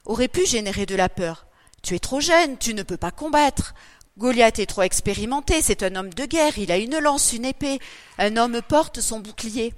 aurait 0.05 0.29
pu 0.29 0.45
générer 0.45 0.85
de 0.85 0.97
la 0.97 1.09
peur. 1.09 1.47
Tu 1.83 1.95
es 1.95 1.99
trop 1.99 2.21
jeune, 2.21 2.59
tu 2.59 2.75
ne 2.75 2.83
peux 2.83 2.99
pas 2.99 3.11
combattre. 3.11 3.75
Goliath 4.19 4.59
est 4.59 4.67
trop 4.67 4.83
expérimenté, 4.83 5.63
c'est 5.63 5.85
un 5.85 5.95
homme 5.95 6.13
de 6.13 6.25
guerre, 6.25 6.59
il 6.59 6.73
a 6.73 6.77
une 6.77 6.99
lance, 6.99 7.33
une 7.33 7.45
épée, 7.45 7.79
un 8.19 8.37
homme 8.37 8.61
porte 8.63 9.01
son 9.01 9.21
bouclier. 9.21 9.73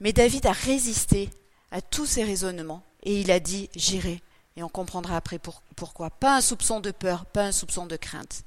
Mais 0.00 0.12
David 0.12 0.44
a 0.44 0.52
résisté 0.52 1.30
à 1.70 1.80
tous 1.80 2.04
ces 2.04 2.24
raisonnements 2.24 2.82
et 3.04 3.18
il 3.18 3.30
a 3.30 3.40
dit 3.40 3.70
J'irai. 3.74 4.22
Et 4.58 4.62
on 4.62 4.68
comprendra 4.68 5.16
après 5.16 5.38
pourquoi. 5.76 6.10
Pas 6.10 6.36
un 6.36 6.40
soupçon 6.40 6.80
de 6.80 6.90
peur, 6.90 7.26
pas 7.26 7.44
un 7.44 7.52
soupçon 7.52 7.86
de 7.86 7.96
crainte. 7.96 8.42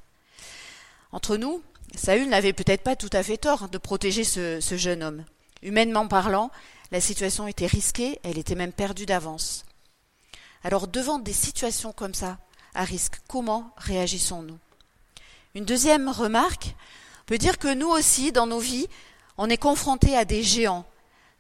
Entre 1.12 1.38
nous, 1.38 1.62
Saül 1.95 2.29
n'avait 2.29 2.53
peut-être 2.53 2.84
pas 2.84 2.95
tout 2.95 3.10
à 3.13 3.23
fait 3.23 3.38
tort 3.38 3.69
de 3.69 3.77
protéger 3.77 4.23
ce, 4.23 4.60
ce 4.60 4.77
jeune 4.77 5.03
homme. 5.03 5.25
Humainement 5.62 6.08
parlant, 6.08 6.51
la 6.91 7.01
situation 7.01 7.47
était 7.47 7.67
risquée, 7.67 8.19
elle 8.23 8.38
était 8.38 8.55
même 8.55 8.73
perdue 8.73 9.05
d'avance. 9.05 9.65
Alors 10.63 10.88
devant 10.88 11.19
des 11.19 11.34
situations 11.34 11.91
comme 11.91 12.13
ça, 12.13 12.38
à 12.73 12.84
risque. 12.84 13.19
Comment 13.27 13.73
réagissons-nous? 13.77 14.58
Une 15.55 15.65
deuxième 15.65 16.10
remarque 16.10 16.75
peut 17.25 17.38
dire 17.38 17.58
que 17.58 17.73
nous 17.73 17.88
aussi, 17.88 18.32
dans 18.32 18.47
nos 18.47 18.60
vies, 18.60 18.88
on 19.38 19.49
est 19.49 19.58
confrontés 19.58 20.17
à 20.17 20.25
des 20.25 20.43
géants. 20.43 20.86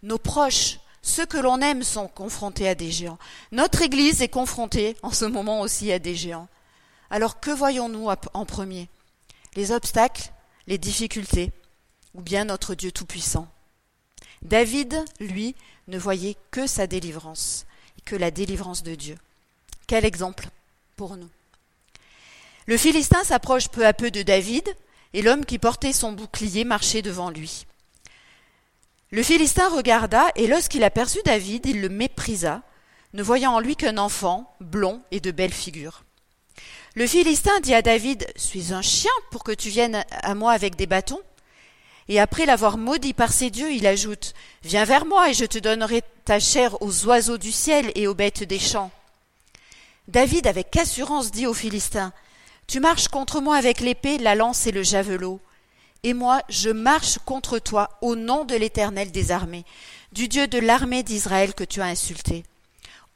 Nos 0.03 0.17
proches, 0.17 0.79
ceux 1.01 1.25
que 1.25 1.37
l'on 1.37 1.61
aime 1.61 1.83
sont 1.83 2.07
confrontés 2.07 2.67
à 2.67 2.75
des 2.75 2.91
géants. 2.91 3.19
Notre 3.51 3.81
Église 3.81 4.21
est 4.21 4.29
confrontée 4.29 4.95
en 5.03 5.11
ce 5.11 5.25
moment 5.25 5.61
aussi 5.61 5.91
à 5.91 5.99
des 5.99 6.15
géants. 6.15 6.47
Alors 7.09 7.39
que 7.39 7.51
voyons-nous 7.51 8.07
en 8.33 8.45
premier? 8.45 8.89
Les 9.55 9.71
obstacles, 9.71 10.31
les 10.67 10.77
difficultés, 10.77 11.51
ou 12.13 12.21
bien 12.21 12.45
notre 12.45 12.75
Dieu 12.75 12.91
Tout-Puissant? 12.91 13.47
David, 14.41 15.03
lui, 15.19 15.55
ne 15.87 15.97
voyait 15.97 16.37
que 16.51 16.67
sa 16.67 16.87
délivrance, 16.87 17.65
que 18.05 18.15
la 18.15 18.31
délivrance 18.31 18.83
de 18.83 18.95
Dieu. 18.95 19.17
Quel 19.87 20.05
exemple? 20.05 20.49
Le 22.65 22.77
Philistin 22.77 23.23
s'approche 23.23 23.69
peu 23.69 23.85
à 23.85 23.93
peu 23.93 24.11
de 24.11 24.21
David, 24.21 24.67
et 25.13 25.21
l'homme 25.21 25.45
qui 25.45 25.57
portait 25.57 25.93
son 25.93 26.11
bouclier 26.11 26.63
marchait 26.63 27.01
devant 27.01 27.29
lui. 27.29 27.65
Le 29.11 29.23
Philistin 29.23 29.69
regarda, 29.69 30.27
et 30.35 30.47
lorsqu'il 30.47 30.83
aperçut 30.83 31.21
David, 31.25 31.65
il 31.65 31.81
le 31.81 31.89
méprisa, 31.89 32.61
ne 33.13 33.23
voyant 33.23 33.53
en 33.53 33.59
lui 33.59 33.75
qu'un 33.75 33.97
enfant, 33.97 34.55
blond 34.59 35.01
et 35.09 35.19
de 35.19 35.31
belle 35.31 35.53
figure. 35.53 36.03
Le 36.95 37.07
Philistin 37.07 37.59
dit 37.61 37.73
à 37.73 37.81
David, 37.81 38.27
Suis 38.35 38.73
un 38.73 38.81
chien 38.81 39.11
pour 39.31 39.43
que 39.43 39.51
tu 39.51 39.69
viennes 39.69 40.03
à 40.11 40.35
moi 40.35 40.51
avec 40.51 40.75
des 40.75 40.85
bâtons 40.85 41.21
Et 42.07 42.19
après 42.19 42.45
l'avoir 42.45 42.77
maudit 42.77 43.13
par 43.13 43.31
ses 43.31 43.49
dieux, 43.49 43.71
il 43.71 43.87
ajoute, 43.87 44.33
Viens 44.63 44.85
vers 44.85 45.05
moi 45.05 45.29
et 45.29 45.33
je 45.33 45.45
te 45.45 45.57
donnerai 45.57 46.03
ta 46.25 46.39
chair 46.39 46.79
aux 46.81 47.05
oiseaux 47.05 47.37
du 47.37 47.51
ciel 47.51 47.91
et 47.95 48.07
aux 48.07 48.15
bêtes 48.15 48.43
des 48.43 48.59
champs. 48.59 48.91
David 50.09 50.47
avec 50.47 50.75
assurance 50.75 51.29
dit 51.29 51.45
aux 51.45 51.53
Philistins, 51.53 52.13
Tu 52.65 52.79
marches 52.79 53.09
contre 53.09 53.41
moi 53.41 53.55
avec 53.55 53.79
l'épée, 53.79 54.17
la 54.17 54.33
lance 54.33 54.65
et 54.65 54.71
le 54.71 54.81
javelot. 54.81 55.39
Et 56.01 56.15
moi, 56.15 56.41
je 56.49 56.71
marche 56.71 57.19
contre 57.25 57.59
toi 57.59 57.91
au 58.01 58.15
nom 58.15 58.43
de 58.43 58.55
l'Éternel 58.55 59.11
des 59.11 59.31
armées, 59.31 59.65
du 60.11 60.27
Dieu 60.27 60.47
de 60.47 60.57
l'armée 60.57 61.03
d'Israël 61.03 61.53
que 61.53 61.63
tu 61.63 61.79
as 61.79 61.85
insulté. 61.85 62.43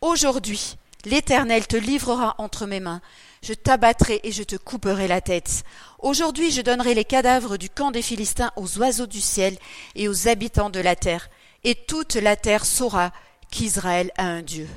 Aujourd'hui, 0.01 0.75
l'Éternel 1.03 1.65
te 1.65 1.77
livrera 1.77 2.36
entre 2.38 2.67
mes 2.67 2.79
mains. 2.79 3.01
Je 3.41 3.56
t'abattrai 3.56 4.19
et 4.23 4.32
je 4.32 4.43
te 4.43 4.56
couperai 4.56 5.08
la 5.08 5.19
tête. 5.19 5.63
Aujourd'hui, 5.97 6.51
je 6.51 6.62
donnerai 6.62 6.93
les 6.93 7.06
cadavres 7.06 7.58
du 7.58 7.71
camp 7.71 7.89
des 7.89 8.03
Philistins 8.03 8.51
aux 8.56 8.77
oiseaux 8.77 9.08
du 9.08 9.19
ciel 9.19 9.58
et 9.95 10.08
aux 10.08 10.27
habitants 10.27 10.69
de 10.69 10.79
la 10.79 10.95
terre. 10.95 11.32
Et 11.63 11.73
toute 11.73 12.13
la 12.13 12.36
terre 12.36 12.65
saura 12.65 13.12
qu'Israël 13.49 14.12
a 14.15 14.25
un 14.25 14.43
Dieu. 14.43 14.69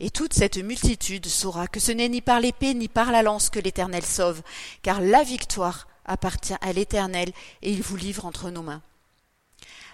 Et 0.00 0.10
toute 0.10 0.34
cette 0.34 0.58
multitude 0.58 1.26
saura 1.26 1.66
que 1.66 1.80
ce 1.80 1.90
n'est 1.90 2.08
ni 2.08 2.20
par 2.20 2.40
l'épée 2.40 2.74
ni 2.74 2.88
par 2.88 3.10
la 3.10 3.22
lance 3.22 3.50
que 3.50 3.58
l'Éternel 3.58 4.04
sauve, 4.04 4.42
car 4.82 5.00
la 5.00 5.24
victoire 5.24 5.88
appartient 6.04 6.54
à 6.60 6.72
l'Éternel 6.72 7.32
et 7.62 7.72
il 7.72 7.82
vous 7.82 7.96
livre 7.96 8.24
entre 8.24 8.50
nos 8.50 8.62
mains. 8.62 8.82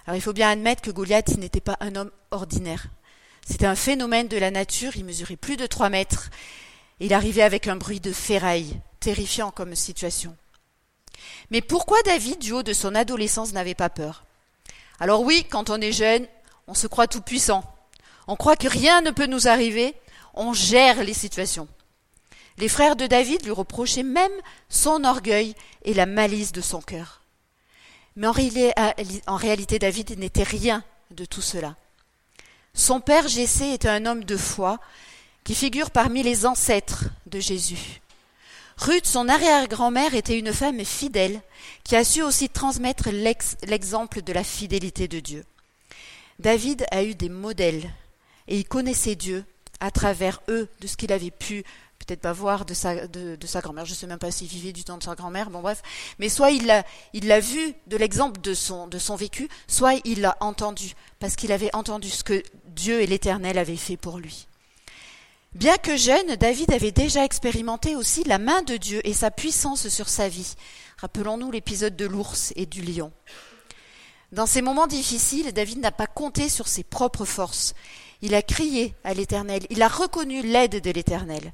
Alors 0.06 0.16
il 0.16 0.22
faut 0.22 0.34
bien 0.34 0.50
admettre 0.50 0.82
que 0.82 0.90
Goliath 0.90 1.38
n'était 1.38 1.60
pas 1.60 1.78
un 1.80 1.96
homme 1.96 2.10
ordinaire. 2.30 2.86
C'était 3.46 3.66
un 3.66 3.74
phénomène 3.74 4.28
de 4.28 4.36
la 4.36 4.50
nature, 4.50 4.96
il 4.96 5.04
mesurait 5.04 5.36
plus 5.36 5.56
de 5.56 5.66
trois 5.66 5.88
mètres, 5.88 6.30
et 7.00 7.06
il 7.06 7.14
arrivait 7.14 7.42
avec 7.42 7.66
un 7.66 7.76
bruit 7.76 8.00
de 8.00 8.12
ferraille, 8.12 8.78
terrifiant 9.00 9.50
comme 9.50 9.74
situation. 9.74 10.36
Mais 11.50 11.60
pourquoi 11.60 12.02
David, 12.02 12.38
du 12.38 12.52
haut 12.52 12.62
de 12.62 12.72
son 12.72 12.94
adolescence, 12.94 13.52
n'avait 13.52 13.74
pas 13.74 13.90
peur? 13.90 14.24
Alors 15.00 15.22
oui, 15.22 15.46
quand 15.48 15.70
on 15.70 15.80
est 15.80 15.92
jeune, 15.92 16.26
on 16.66 16.74
se 16.74 16.86
croit 16.86 17.06
tout 17.06 17.20
puissant. 17.20 17.64
On 18.26 18.36
croit 18.36 18.56
que 18.56 18.68
rien 18.68 19.00
ne 19.02 19.10
peut 19.10 19.26
nous 19.26 19.48
arriver, 19.48 19.94
on 20.34 20.52
gère 20.52 21.02
les 21.04 21.14
situations. 21.14 21.68
Les 22.58 22.68
frères 22.68 22.96
de 22.96 23.06
David 23.06 23.44
lui 23.44 23.50
reprochaient 23.50 24.02
même 24.02 24.32
son 24.68 25.04
orgueil 25.04 25.54
et 25.84 25.94
la 25.94 26.06
malice 26.06 26.52
de 26.52 26.60
son 26.60 26.80
cœur. 26.80 27.22
Mais 28.16 28.28
en 28.28 29.36
réalité, 29.36 29.78
David 29.78 30.18
n'était 30.18 30.44
rien 30.44 30.84
de 31.10 31.24
tout 31.24 31.42
cela. 31.42 31.74
Son 32.72 33.00
père 33.00 33.28
Jessé 33.28 33.72
était 33.72 33.88
un 33.88 34.06
homme 34.06 34.24
de 34.24 34.36
foi 34.36 34.78
qui 35.42 35.54
figure 35.54 35.90
parmi 35.90 36.22
les 36.22 36.46
ancêtres 36.46 37.06
de 37.26 37.40
Jésus. 37.40 38.00
Ruth, 38.76 39.06
son 39.06 39.28
arrière-grand-mère, 39.28 40.14
était 40.14 40.38
une 40.38 40.52
femme 40.52 40.84
fidèle 40.84 41.40
qui 41.84 41.96
a 41.96 42.04
su 42.04 42.22
aussi 42.22 42.48
transmettre 42.48 43.10
l'exemple 43.62 44.22
de 44.22 44.32
la 44.32 44.42
fidélité 44.42 45.06
de 45.06 45.20
Dieu. 45.20 45.44
David 46.38 46.86
a 46.90 47.04
eu 47.04 47.14
des 47.14 47.28
modèles 47.28 47.90
et 48.48 48.58
il 48.58 48.64
connaissait 48.66 49.14
Dieu 49.14 49.44
à 49.80 49.90
travers 49.90 50.40
eux, 50.48 50.68
de 50.80 50.86
ce 50.86 50.96
qu'il 50.96 51.12
avait 51.12 51.30
pu 51.30 51.64
peut-être 52.04 52.20
pas 52.20 52.32
voir 52.32 52.64
de 52.64 52.74
sa, 52.74 53.06
de, 53.06 53.38
grand-mère, 53.60 53.86
je 53.86 53.92
ne 53.92 53.96
sais 53.96 54.06
même 54.06 54.18
pas 54.18 54.30
s'il 54.30 54.46
vivait 54.46 54.72
du 54.72 54.84
temps 54.84 54.98
de 54.98 55.02
sa 55.02 55.14
grand-mère, 55.14 55.50
bon 55.50 55.60
bref, 55.60 55.82
mais 56.18 56.28
soit 56.28 56.50
il 56.50 56.66
l'a, 56.66 56.84
il 57.12 57.26
l'a 57.26 57.40
vu 57.40 57.74
de 57.86 57.96
l'exemple 57.96 58.40
de 58.40 58.54
son, 58.54 58.86
de 58.86 58.98
son 58.98 59.16
vécu, 59.16 59.48
soit 59.68 59.94
il 60.04 60.20
l'a 60.20 60.36
entendu, 60.40 60.94
parce 61.18 61.36
qu'il 61.36 61.52
avait 61.52 61.74
entendu 61.74 62.10
ce 62.10 62.24
que 62.24 62.42
Dieu 62.66 63.00
et 63.00 63.06
l'Éternel 63.06 63.58
avaient 63.58 63.76
fait 63.76 63.96
pour 63.96 64.18
lui. 64.18 64.46
Bien 65.54 65.76
que 65.76 65.96
jeune, 65.96 66.34
David 66.36 66.72
avait 66.72 66.90
déjà 66.90 67.24
expérimenté 67.24 67.94
aussi 67.94 68.24
la 68.24 68.38
main 68.38 68.62
de 68.62 68.76
Dieu 68.76 69.00
et 69.04 69.12
sa 69.12 69.30
puissance 69.30 69.88
sur 69.88 70.08
sa 70.08 70.28
vie. 70.28 70.54
Rappelons-nous 70.98 71.52
l'épisode 71.52 71.94
de 71.94 72.06
l'ours 72.06 72.52
et 72.56 72.66
du 72.66 72.82
lion. 72.82 73.12
Dans 74.32 74.46
ces 74.46 74.62
moments 74.62 74.88
difficiles, 74.88 75.52
David 75.52 75.78
n'a 75.78 75.92
pas 75.92 76.08
compté 76.08 76.48
sur 76.48 76.66
ses 76.66 76.82
propres 76.82 77.24
forces. 77.24 77.74
Il 78.24 78.34
a 78.34 78.40
crié 78.40 78.94
à 79.04 79.12
l'Éternel, 79.12 79.66
il 79.68 79.82
a 79.82 79.88
reconnu 79.88 80.40
l'aide 80.40 80.80
de 80.80 80.90
l'Éternel. 80.90 81.52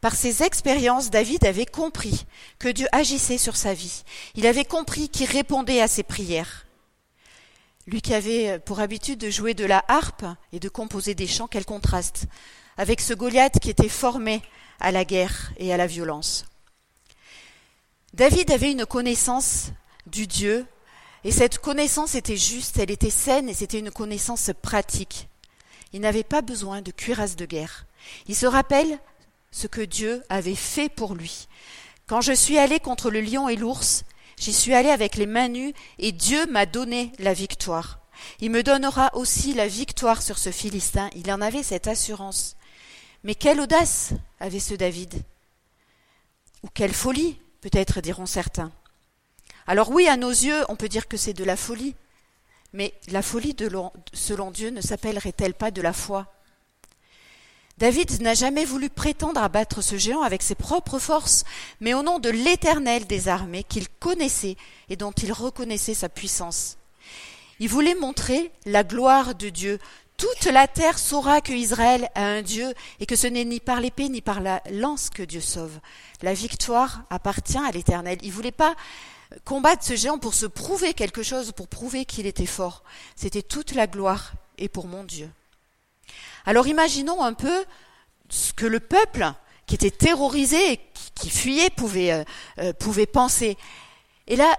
Par 0.00 0.14
ses 0.14 0.44
expériences, 0.44 1.10
David 1.10 1.44
avait 1.44 1.66
compris 1.66 2.24
que 2.60 2.68
Dieu 2.68 2.86
agissait 2.92 3.36
sur 3.36 3.56
sa 3.56 3.74
vie. 3.74 4.04
Il 4.36 4.46
avait 4.46 4.64
compris 4.64 5.08
qu'il 5.08 5.28
répondait 5.28 5.80
à 5.80 5.88
ses 5.88 6.04
prières. 6.04 6.66
Lui 7.88 8.00
qui 8.00 8.14
avait 8.14 8.60
pour 8.60 8.78
habitude 8.78 9.18
de 9.18 9.28
jouer 9.28 9.54
de 9.54 9.64
la 9.64 9.84
harpe 9.88 10.24
et 10.52 10.60
de 10.60 10.68
composer 10.68 11.16
des 11.16 11.26
chants, 11.26 11.48
quel 11.48 11.64
contraste 11.64 12.26
avec 12.76 13.00
ce 13.00 13.12
Goliath 13.12 13.58
qui 13.58 13.70
était 13.70 13.88
formé 13.88 14.40
à 14.78 14.92
la 14.92 15.04
guerre 15.04 15.52
et 15.56 15.74
à 15.74 15.76
la 15.76 15.88
violence. 15.88 16.44
David 18.14 18.52
avait 18.52 18.70
une 18.70 18.86
connaissance 18.86 19.72
du 20.06 20.28
Dieu, 20.28 20.64
et 21.24 21.30
cette 21.30 21.58
connaissance 21.58 22.14
était 22.14 22.36
juste, 22.36 22.78
elle 22.78 22.90
était 22.90 23.10
saine, 23.10 23.48
et 23.48 23.54
c'était 23.54 23.78
une 23.78 23.90
connaissance 23.90 24.50
pratique. 24.60 25.28
Il 25.92 26.00
n'avait 26.00 26.24
pas 26.24 26.42
besoin 26.42 26.82
de 26.82 26.90
cuirasse 26.90 27.36
de 27.36 27.46
guerre. 27.46 27.86
Il 28.26 28.34
se 28.34 28.46
rappelle 28.46 28.98
ce 29.50 29.66
que 29.66 29.82
Dieu 29.82 30.22
avait 30.28 30.54
fait 30.54 30.88
pour 30.88 31.14
lui. 31.14 31.46
Quand 32.06 32.20
je 32.20 32.32
suis 32.32 32.58
allé 32.58 32.80
contre 32.80 33.10
le 33.10 33.20
lion 33.20 33.48
et 33.48 33.56
l'ours, 33.56 34.04
j'y 34.38 34.52
suis 34.52 34.74
allé 34.74 34.88
avec 34.88 35.16
les 35.16 35.26
mains 35.26 35.48
nues 35.48 35.74
et 35.98 36.12
Dieu 36.12 36.46
m'a 36.46 36.66
donné 36.66 37.12
la 37.18 37.34
victoire. 37.34 38.00
Il 38.40 38.50
me 38.50 38.62
donnera 38.62 39.10
aussi 39.14 39.54
la 39.54 39.68
victoire 39.68 40.22
sur 40.22 40.38
ce 40.38 40.50
Philistin. 40.50 41.10
Il 41.14 41.30
en 41.30 41.40
avait 41.40 41.62
cette 41.62 41.86
assurance. 41.86 42.56
Mais 43.24 43.34
quelle 43.34 43.60
audace 43.60 44.10
avait 44.40 44.60
ce 44.60 44.74
David? 44.74 45.22
Ou 46.62 46.68
quelle 46.72 46.92
folie, 46.92 47.38
peut-être 47.60 48.00
diront 48.00 48.26
certains. 48.26 48.72
Alors 49.66 49.90
oui, 49.90 50.08
à 50.08 50.16
nos 50.16 50.30
yeux, 50.30 50.64
on 50.68 50.76
peut 50.76 50.88
dire 50.88 51.08
que 51.08 51.16
c'est 51.16 51.32
de 51.32 51.44
la 51.44 51.56
folie. 51.56 51.94
Mais 52.72 52.94
la 53.08 53.22
folie, 53.22 53.54
selon 54.12 54.50
Dieu, 54.50 54.70
ne 54.70 54.80
s'appellerait-elle 54.80 55.54
pas 55.54 55.70
de 55.70 55.82
la 55.82 55.92
foi? 55.92 56.26
David 57.78 58.20
n'a 58.20 58.34
jamais 58.34 58.64
voulu 58.64 58.90
prétendre 58.90 59.42
abattre 59.42 59.82
ce 59.82 59.96
géant 59.96 60.22
avec 60.22 60.42
ses 60.42 60.54
propres 60.54 60.98
forces, 60.98 61.44
mais 61.80 61.94
au 61.94 62.02
nom 62.02 62.18
de 62.18 62.28
l'Éternel 62.28 63.06
des 63.06 63.28
armées 63.28 63.64
qu'il 63.64 63.88
connaissait 63.88 64.56
et 64.88 64.96
dont 64.96 65.12
il 65.12 65.32
reconnaissait 65.32 65.94
sa 65.94 66.08
puissance. 66.08 66.76
Il 67.58 67.68
voulait 67.68 67.94
montrer 67.94 68.52
la 68.66 68.84
gloire 68.84 69.34
de 69.34 69.48
Dieu. 69.48 69.78
Toute 70.16 70.44
la 70.44 70.68
terre 70.68 70.98
saura 70.98 71.40
que 71.40 71.52
Israël 71.52 72.08
a 72.14 72.24
un 72.24 72.42
Dieu 72.42 72.72
et 73.00 73.06
que 73.06 73.16
ce 73.16 73.26
n'est 73.26 73.44
ni 73.44 73.58
par 73.58 73.80
l'épée 73.80 74.08
ni 74.08 74.20
par 74.20 74.40
la 74.40 74.62
lance 74.70 75.10
que 75.10 75.22
Dieu 75.22 75.40
sauve. 75.40 75.80
La 76.22 76.34
victoire 76.34 77.02
appartient 77.10 77.58
à 77.58 77.70
l'Éternel. 77.72 78.18
Il 78.22 78.32
voulait 78.32 78.52
pas 78.52 78.76
combattre 79.44 79.84
ce 79.84 79.96
géant 79.96 80.18
pour 80.18 80.34
se 80.34 80.46
prouver 80.46 80.94
quelque 80.94 81.22
chose, 81.22 81.52
pour 81.52 81.68
prouver 81.68 82.04
qu'il 82.04 82.26
était 82.26 82.46
fort. 82.46 82.82
C'était 83.16 83.42
toute 83.42 83.74
la 83.74 83.86
gloire 83.86 84.32
et 84.58 84.68
pour 84.68 84.86
mon 84.86 85.04
Dieu. 85.04 85.30
Alors 86.44 86.66
imaginons 86.66 87.22
un 87.22 87.34
peu 87.34 87.64
ce 88.28 88.52
que 88.52 88.66
le 88.66 88.80
peuple, 88.80 89.32
qui 89.66 89.74
était 89.74 89.90
terrorisé 89.90 90.72
et 90.72 90.80
qui 91.14 91.30
fuyait, 91.30 91.70
pouvait, 91.70 92.12
euh, 92.12 92.24
euh, 92.58 92.72
pouvait 92.72 93.06
penser. 93.06 93.56
Et 94.26 94.36
là, 94.36 94.56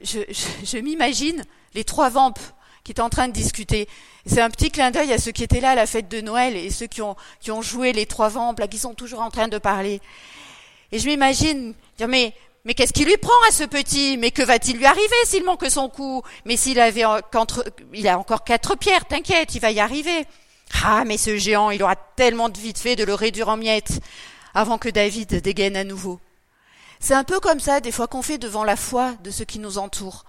je, 0.00 0.20
je, 0.64 0.78
m'imagine 0.78 1.44
les 1.74 1.84
trois 1.84 2.08
vampes 2.08 2.40
qui 2.82 2.92
étaient 2.92 3.02
en 3.02 3.10
train 3.10 3.28
de 3.28 3.32
discuter. 3.32 3.88
C'est 4.26 4.40
un 4.40 4.50
petit 4.50 4.70
clin 4.70 4.90
d'œil 4.90 5.12
à 5.12 5.18
ceux 5.18 5.30
qui 5.30 5.44
étaient 5.44 5.60
là 5.60 5.70
à 5.70 5.74
la 5.74 5.86
fête 5.86 6.08
de 6.08 6.20
Noël 6.20 6.56
et 6.56 6.70
ceux 6.70 6.86
qui 6.86 7.02
ont, 7.02 7.16
qui 7.40 7.50
ont 7.50 7.62
joué 7.62 7.92
les 7.92 8.06
trois 8.06 8.28
vampes, 8.28 8.58
là, 8.58 8.68
qui 8.68 8.78
sont 8.78 8.94
toujours 8.94 9.20
en 9.20 9.30
train 9.30 9.48
de 9.48 9.58
parler. 9.58 10.00
Et 10.90 10.98
je 10.98 11.06
m'imagine 11.06 11.74
dire, 11.96 12.08
mais, 12.08 12.34
mais 12.64 12.74
qu'est-ce 12.74 12.92
qui 12.92 13.04
lui 13.04 13.16
prend 13.16 13.32
à 13.48 13.52
ce 13.52 13.64
petit? 13.64 14.16
Mais 14.16 14.30
que 14.30 14.42
va-t-il 14.42 14.76
lui 14.76 14.86
arriver 14.86 15.16
s'il 15.24 15.44
manque 15.44 15.68
son 15.68 15.88
coup? 15.88 16.22
Mais 16.44 16.56
s'il 16.56 16.78
avait, 16.78 17.04
il 17.92 18.08
a 18.08 18.18
encore 18.18 18.44
quatre 18.44 18.76
pierres, 18.76 19.04
t'inquiète, 19.06 19.54
il 19.54 19.60
va 19.60 19.72
y 19.72 19.80
arriver. 19.80 20.26
Ah, 20.84 21.04
mais 21.04 21.18
ce 21.18 21.36
géant, 21.36 21.70
il 21.70 21.82
aura 21.82 21.96
tellement 21.96 22.48
de 22.48 22.58
vite 22.58 22.78
fait 22.78 22.96
de 22.96 23.04
le 23.04 23.14
réduire 23.14 23.48
en 23.48 23.56
miettes 23.56 24.00
avant 24.54 24.78
que 24.78 24.88
David 24.88 25.42
dégaine 25.42 25.76
à 25.76 25.84
nouveau. 25.84 26.20
C'est 27.00 27.14
un 27.14 27.24
peu 27.24 27.40
comme 27.40 27.58
ça, 27.58 27.80
des 27.80 27.90
fois 27.90 28.06
qu'on 28.06 28.22
fait 28.22 28.38
devant 28.38 28.62
la 28.62 28.76
foi 28.76 29.14
de 29.24 29.30
ceux 29.30 29.44
qui 29.44 29.58
nous 29.58 29.78
entourent, 29.78 30.24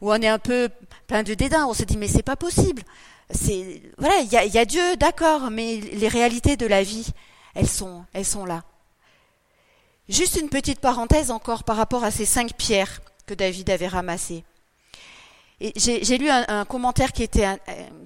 où 0.00 0.10
on 0.10 0.20
est 0.20 0.28
un 0.28 0.40
peu 0.40 0.68
plein 1.06 1.22
de 1.22 1.34
dédain, 1.34 1.66
on 1.66 1.74
se 1.74 1.84
dit 1.84 1.96
mais 1.96 2.08
c'est 2.08 2.22
pas 2.24 2.36
possible. 2.36 2.82
C'est 3.30 3.82
voilà, 3.98 4.18
il 4.20 4.32
y 4.32 4.36
a, 4.36 4.44
y 4.44 4.58
a, 4.58 4.64
Dieu, 4.64 4.96
d'accord, 4.96 5.50
mais 5.50 5.76
les 5.76 6.08
réalités 6.08 6.56
de 6.56 6.66
la 6.66 6.82
vie, 6.82 7.06
elles 7.54 7.68
sont, 7.68 8.04
elles 8.12 8.24
sont 8.24 8.44
là. 8.44 8.64
Juste 10.08 10.36
une 10.40 10.48
petite 10.48 10.80
parenthèse 10.80 11.30
encore 11.30 11.64
par 11.64 11.76
rapport 11.76 12.04
à 12.04 12.10
ces 12.10 12.26
cinq 12.26 12.54
pierres 12.54 13.00
que 13.26 13.34
David 13.34 13.68
avait 13.70 13.88
ramassées. 13.88 14.44
J'ai 15.58 16.18
lu 16.18 16.28
un, 16.28 16.64
commentaire 16.66 17.12
qui 17.12 17.22
était, 17.22 17.46
euh, 17.46 17.56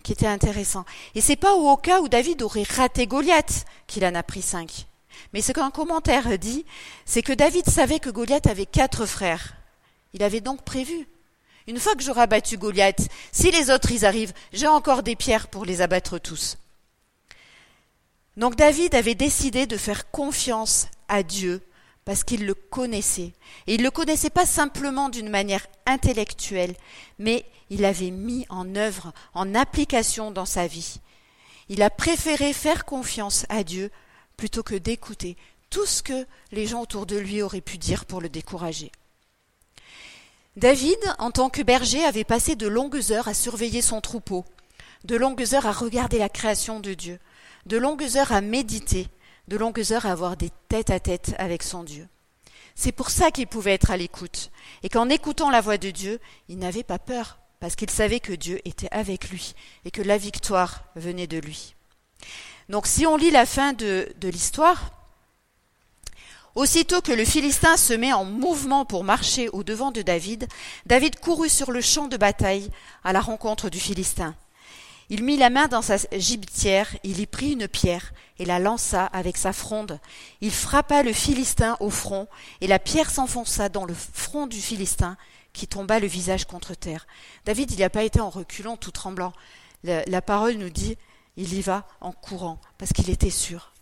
qui 0.02 0.12
était 0.12 0.26
intéressant. 0.26 0.84
Et 1.14 1.20
c'est 1.20 1.36
pas 1.36 1.54
au 1.54 1.76
cas 1.76 2.00
où 2.00 2.08
David 2.08 2.42
aurait 2.42 2.62
raté 2.62 3.06
Goliath 3.06 3.66
qu'il 3.86 4.04
en 4.04 4.14
a 4.14 4.22
pris 4.22 4.40
cinq. 4.40 4.86
Mais 5.32 5.42
ce 5.42 5.52
qu'un 5.52 5.70
commentaire 5.70 6.38
dit, 6.38 6.64
c'est 7.04 7.22
que 7.22 7.32
David 7.32 7.68
savait 7.68 7.98
que 7.98 8.08
Goliath 8.08 8.46
avait 8.46 8.66
quatre 8.66 9.04
frères. 9.04 9.54
Il 10.14 10.22
avait 10.22 10.40
donc 10.40 10.62
prévu. 10.62 11.08
Une 11.66 11.78
fois 11.78 11.94
que 11.94 12.02
j'aurai 12.02 12.22
abattu 12.22 12.56
Goliath, 12.56 13.08
si 13.32 13.50
les 13.50 13.70
autres 13.70 13.90
y 13.90 14.04
arrivent, 14.04 14.32
j'ai 14.52 14.68
encore 14.68 15.02
des 15.02 15.16
pierres 15.16 15.48
pour 15.48 15.64
les 15.64 15.82
abattre 15.82 16.18
tous. 16.18 16.56
Donc 18.36 18.56
David 18.56 18.94
avait 18.94 19.14
décidé 19.14 19.66
de 19.66 19.76
faire 19.76 20.10
confiance 20.10 20.86
à 21.08 21.22
Dieu 21.22 21.60
parce 22.04 22.24
qu'il 22.24 22.46
le 22.46 22.54
connaissait. 22.54 23.32
Et 23.66 23.74
il 23.74 23.78
ne 23.78 23.84
le 23.84 23.90
connaissait 23.90 24.30
pas 24.30 24.46
simplement 24.46 25.08
d'une 25.08 25.28
manière 25.28 25.66
intellectuelle, 25.86 26.74
mais 27.18 27.44
il 27.68 27.82
l'avait 27.82 28.10
mis 28.10 28.46
en 28.48 28.74
œuvre, 28.74 29.12
en 29.34 29.54
application 29.54 30.30
dans 30.30 30.46
sa 30.46 30.66
vie. 30.66 30.96
Il 31.68 31.82
a 31.82 31.90
préféré 31.90 32.52
faire 32.52 32.84
confiance 32.84 33.46
à 33.48 33.62
Dieu 33.62 33.90
plutôt 34.36 34.62
que 34.62 34.74
d'écouter 34.74 35.36
tout 35.70 35.86
ce 35.86 36.02
que 36.02 36.26
les 36.50 36.66
gens 36.66 36.82
autour 36.82 37.06
de 37.06 37.16
lui 37.16 37.42
auraient 37.42 37.60
pu 37.60 37.78
dire 37.78 38.04
pour 38.04 38.20
le 38.20 38.28
décourager. 38.28 38.90
David, 40.56 40.98
en 41.18 41.30
tant 41.30 41.48
que 41.48 41.62
berger, 41.62 42.04
avait 42.04 42.24
passé 42.24 42.56
de 42.56 42.66
longues 42.66 43.12
heures 43.12 43.28
à 43.28 43.34
surveiller 43.34 43.82
son 43.82 44.00
troupeau, 44.00 44.44
de 45.04 45.16
longues 45.16 45.54
heures 45.54 45.66
à 45.66 45.72
regarder 45.72 46.18
la 46.18 46.28
création 46.28 46.80
de 46.80 46.92
Dieu, 46.92 47.20
de 47.66 47.76
longues 47.76 48.16
heures 48.16 48.32
à 48.32 48.40
méditer, 48.40 49.06
de 49.50 49.56
longues 49.56 49.92
heures 49.92 50.06
à 50.06 50.12
avoir 50.12 50.36
des 50.36 50.50
têtes 50.68 50.90
à 50.90 51.00
tête 51.00 51.34
avec 51.38 51.64
son 51.64 51.82
Dieu. 51.82 52.06
C'est 52.76 52.92
pour 52.92 53.10
ça 53.10 53.32
qu'il 53.32 53.48
pouvait 53.48 53.74
être 53.74 53.90
à 53.90 53.96
l'écoute, 53.96 54.50
et 54.84 54.88
qu'en 54.88 55.08
écoutant 55.08 55.50
la 55.50 55.60
voix 55.60 55.76
de 55.76 55.90
Dieu, 55.90 56.20
il 56.48 56.58
n'avait 56.58 56.84
pas 56.84 57.00
peur, 57.00 57.38
parce 57.58 57.74
qu'il 57.74 57.90
savait 57.90 58.20
que 58.20 58.32
Dieu 58.32 58.60
était 58.64 58.88
avec 58.92 59.28
lui, 59.28 59.54
et 59.84 59.90
que 59.90 60.02
la 60.02 60.18
victoire 60.18 60.84
venait 60.94 61.26
de 61.26 61.38
lui. 61.38 61.74
Donc 62.68 62.86
si 62.86 63.06
on 63.06 63.16
lit 63.16 63.32
la 63.32 63.44
fin 63.44 63.74
de, 63.74 64.08
de 64.18 64.28
l'histoire, 64.28 64.92
Aussitôt 66.56 67.00
que 67.00 67.12
le 67.12 67.24
Philistin 67.24 67.76
se 67.76 67.92
met 67.92 68.12
en 68.12 68.24
mouvement 68.24 68.84
pour 68.84 69.04
marcher 69.04 69.48
au 69.50 69.62
devant 69.62 69.92
de 69.92 70.02
David, 70.02 70.48
David 70.84 71.20
courut 71.20 71.48
sur 71.48 71.70
le 71.70 71.80
champ 71.80 72.08
de 72.08 72.16
bataille 72.16 72.70
à 73.04 73.12
la 73.12 73.20
rencontre 73.20 73.70
du 73.70 73.78
Philistin. 73.78 74.34
Il 75.12 75.24
mit 75.24 75.36
la 75.36 75.50
main 75.50 75.66
dans 75.66 75.82
sa 75.82 75.96
gibetière, 76.12 76.88
il 77.02 77.18
y 77.18 77.26
prit 77.26 77.52
une 77.52 77.66
pierre 77.66 78.12
et 78.38 78.44
la 78.44 78.60
lança 78.60 79.06
avec 79.06 79.36
sa 79.36 79.52
fronde. 79.52 79.98
Il 80.40 80.52
frappa 80.52 81.02
le 81.02 81.12
Philistin 81.12 81.76
au 81.80 81.90
front, 81.90 82.28
et 82.60 82.68
la 82.68 82.78
pierre 82.78 83.10
s'enfonça 83.10 83.68
dans 83.68 83.84
le 83.84 83.94
front 83.94 84.46
du 84.46 84.60
Philistin, 84.60 85.16
qui 85.52 85.66
tomba 85.66 85.98
le 85.98 86.06
visage 86.06 86.44
contre 86.44 86.74
terre. 86.74 87.08
David, 87.44 87.72
il 87.72 87.76
n'y 87.76 87.82
a 87.82 87.90
pas 87.90 88.04
été 88.04 88.20
en 88.20 88.30
reculant, 88.30 88.76
tout 88.76 88.92
tremblant. 88.92 89.32
La, 89.82 90.04
la 90.04 90.22
parole 90.22 90.54
nous 90.54 90.70
dit, 90.70 90.96
il 91.36 91.54
y 91.54 91.60
va 91.60 91.88
en 92.00 92.12
courant, 92.12 92.60
parce 92.78 92.92
qu'il 92.92 93.10
était 93.10 93.30
sûr. 93.30 93.72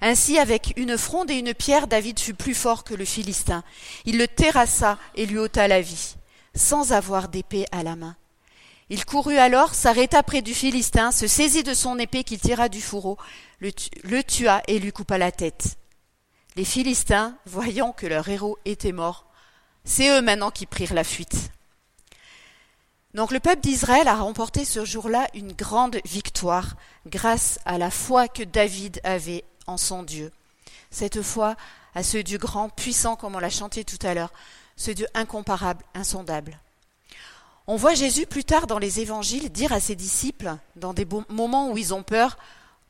Ainsi, 0.00 0.40
avec 0.40 0.74
une 0.76 0.98
fronde 0.98 1.30
et 1.30 1.38
une 1.38 1.54
pierre, 1.54 1.86
David 1.86 2.18
fut 2.18 2.34
plus 2.34 2.54
fort 2.54 2.82
que 2.82 2.94
le 2.94 3.04
Philistin. 3.04 3.62
Il 4.04 4.18
le 4.18 4.26
terrassa 4.26 4.98
et 5.14 5.24
lui 5.24 5.38
ôta 5.38 5.68
la 5.68 5.80
vie, 5.80 6.16
sans 6.56 6.92
avoir 6.92 7.28
d'épée 7.28 7.66
à 7.70 7.84
la 7.84 7.94
main. 7.94 8.16
Il 8.88 9.04
courut 9.04 9.36
alors, 9.36 9.74
s'arrêta 9.74 10.22
près 10.22 10.42
du 10.42 10.54
Philistin, 10.54 11.10
se 11.10 11.26
saisit 11.26 11.64
de 11.64 11.74
son 11.74 11.98
épée 11.98 12.22
qu'il 12.22 12.38
tira 12.38 12.68
du 12.68 12.80
fourreau, 12.80 13.18
le, 13.60 14.22
tua 14.22 14.62
et 14.68 14.78
lui 14.78 14.92
coupa 14.92 15.18
la 15.18 15.32
tête. 15.32 15.76
Les 16.54 16.64
Philistins, 16.64 17.36
voyant 17.46 17.92
que 17.92 18.06
leur 18.06 18.28
héros 18.28 18.58
était 18.64 18.92
mort, 18.92 19.26
c'est 19.84 20.08
eux 20.08 20.22
maintenant 20.22 20.52
qui 20.52 20.66
prirent 20.66 20.94
la 20.94 21.04
fuite. 21.04 21.50
Donc 23.12 23.32
le 23.32 23.40
peuple 23.40 23.62
d'Israël 23.62 24.08
a 24.08 24.16
remporté 24.16 24.64
ce 24.64 24.84
jour-là 24.84 25.26
une 25.34 25.52
grande 25.52 25.98
victoire 26.04 26.76
grâce 27.06 27.58
à 27.64 27.78
la 27.78 27.90
foi 27.90 28.28
que 28.28 28.42
David 28.42 29.00
avait 29.02 29.44
en 29.66 29.78
son 29.78 30.02
Dieu. 30.02 30.30
Cette 30.90 31.22
foi 31.22 31.56
à 31.94 32.02
ce 32.02 32.18
Dieu 32.18 32.38
grand, 32.38 32.68
puissant, 32.68 33.16
comme 33.16 33.34
on 33.34 33.40
l'a 33.40 33.50
chanté 33.50 33.84
tout 33.84 33.98
à 34.06 34.14
l'heure, 34.14 34.32
ce 34.76 34.90
Dieu 34.90 35.06
incomparable, 35.14 35.82
insondable. 35.94 36.60
On 37.66 37.76
voit 37.76 37.94
Jésus 37.94 38.26
plus 38.26 38.44
tard 38.44 38.66
dans 38.66 38.78
les 38.78 39.00
évangiles 39.00 39.50
dire 39.50 39.72
à 39.72 39.80
ses 39.80 39.96
disciples, 39.96 40.56
dans 40.76 40.94
des 40.94 41.06
moments 41.28 41.70
où 41.70 41.78
ils 41.78 41.92
ont 41.94 42.02
peur, 42.02 42.36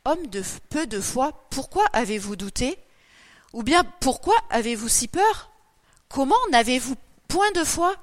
Homme 0.06 0.28
de 0.28 0.40
peu 0.68 0.86
de 0.86 1.00
foi, 1.00 1.32
pourquoi 1.50 1.84
avez-vous 1.92 2.36
douté? 2.36 2.78
Ou 3.52 3.64
bien 3.64 3.82
pourquoi 3.98 4.36
avez-vous 4.50 4.88
si 4.88 5.08
peur? 5.08 5.50
Comment 6.08 6.36
n'avez-vous 6.52 6.94
point 7.26 7.50
de 7.56 7.64
foi? 7.64 7.96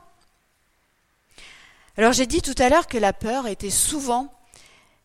Alors 1.95 2.12
j'ai 2.12 2.25
dit 2.25 2.41
tout 2.41 2.55
à 2.57 2.67
l'heure 2.67 2.88
que 2.88 2.97
la 2.97 3.13
peur 3.13 3.47
était 3.47 3.69
souvent 3.69 4.33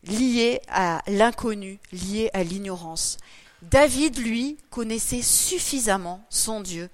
liée 0.03 0.61
à 0.67 1.01
l'inconnu, 1.07 1.79
liée 1.93 2.29
à 2.33 2.43
l'ignorance. 2.43 3.15
David, 3.61 4.17
lui, 4.17 4.57
connaissait 4.69 5.21
suffisamment 5.21 6.25
son 6.29 6.59
Dieu 6.59 6.89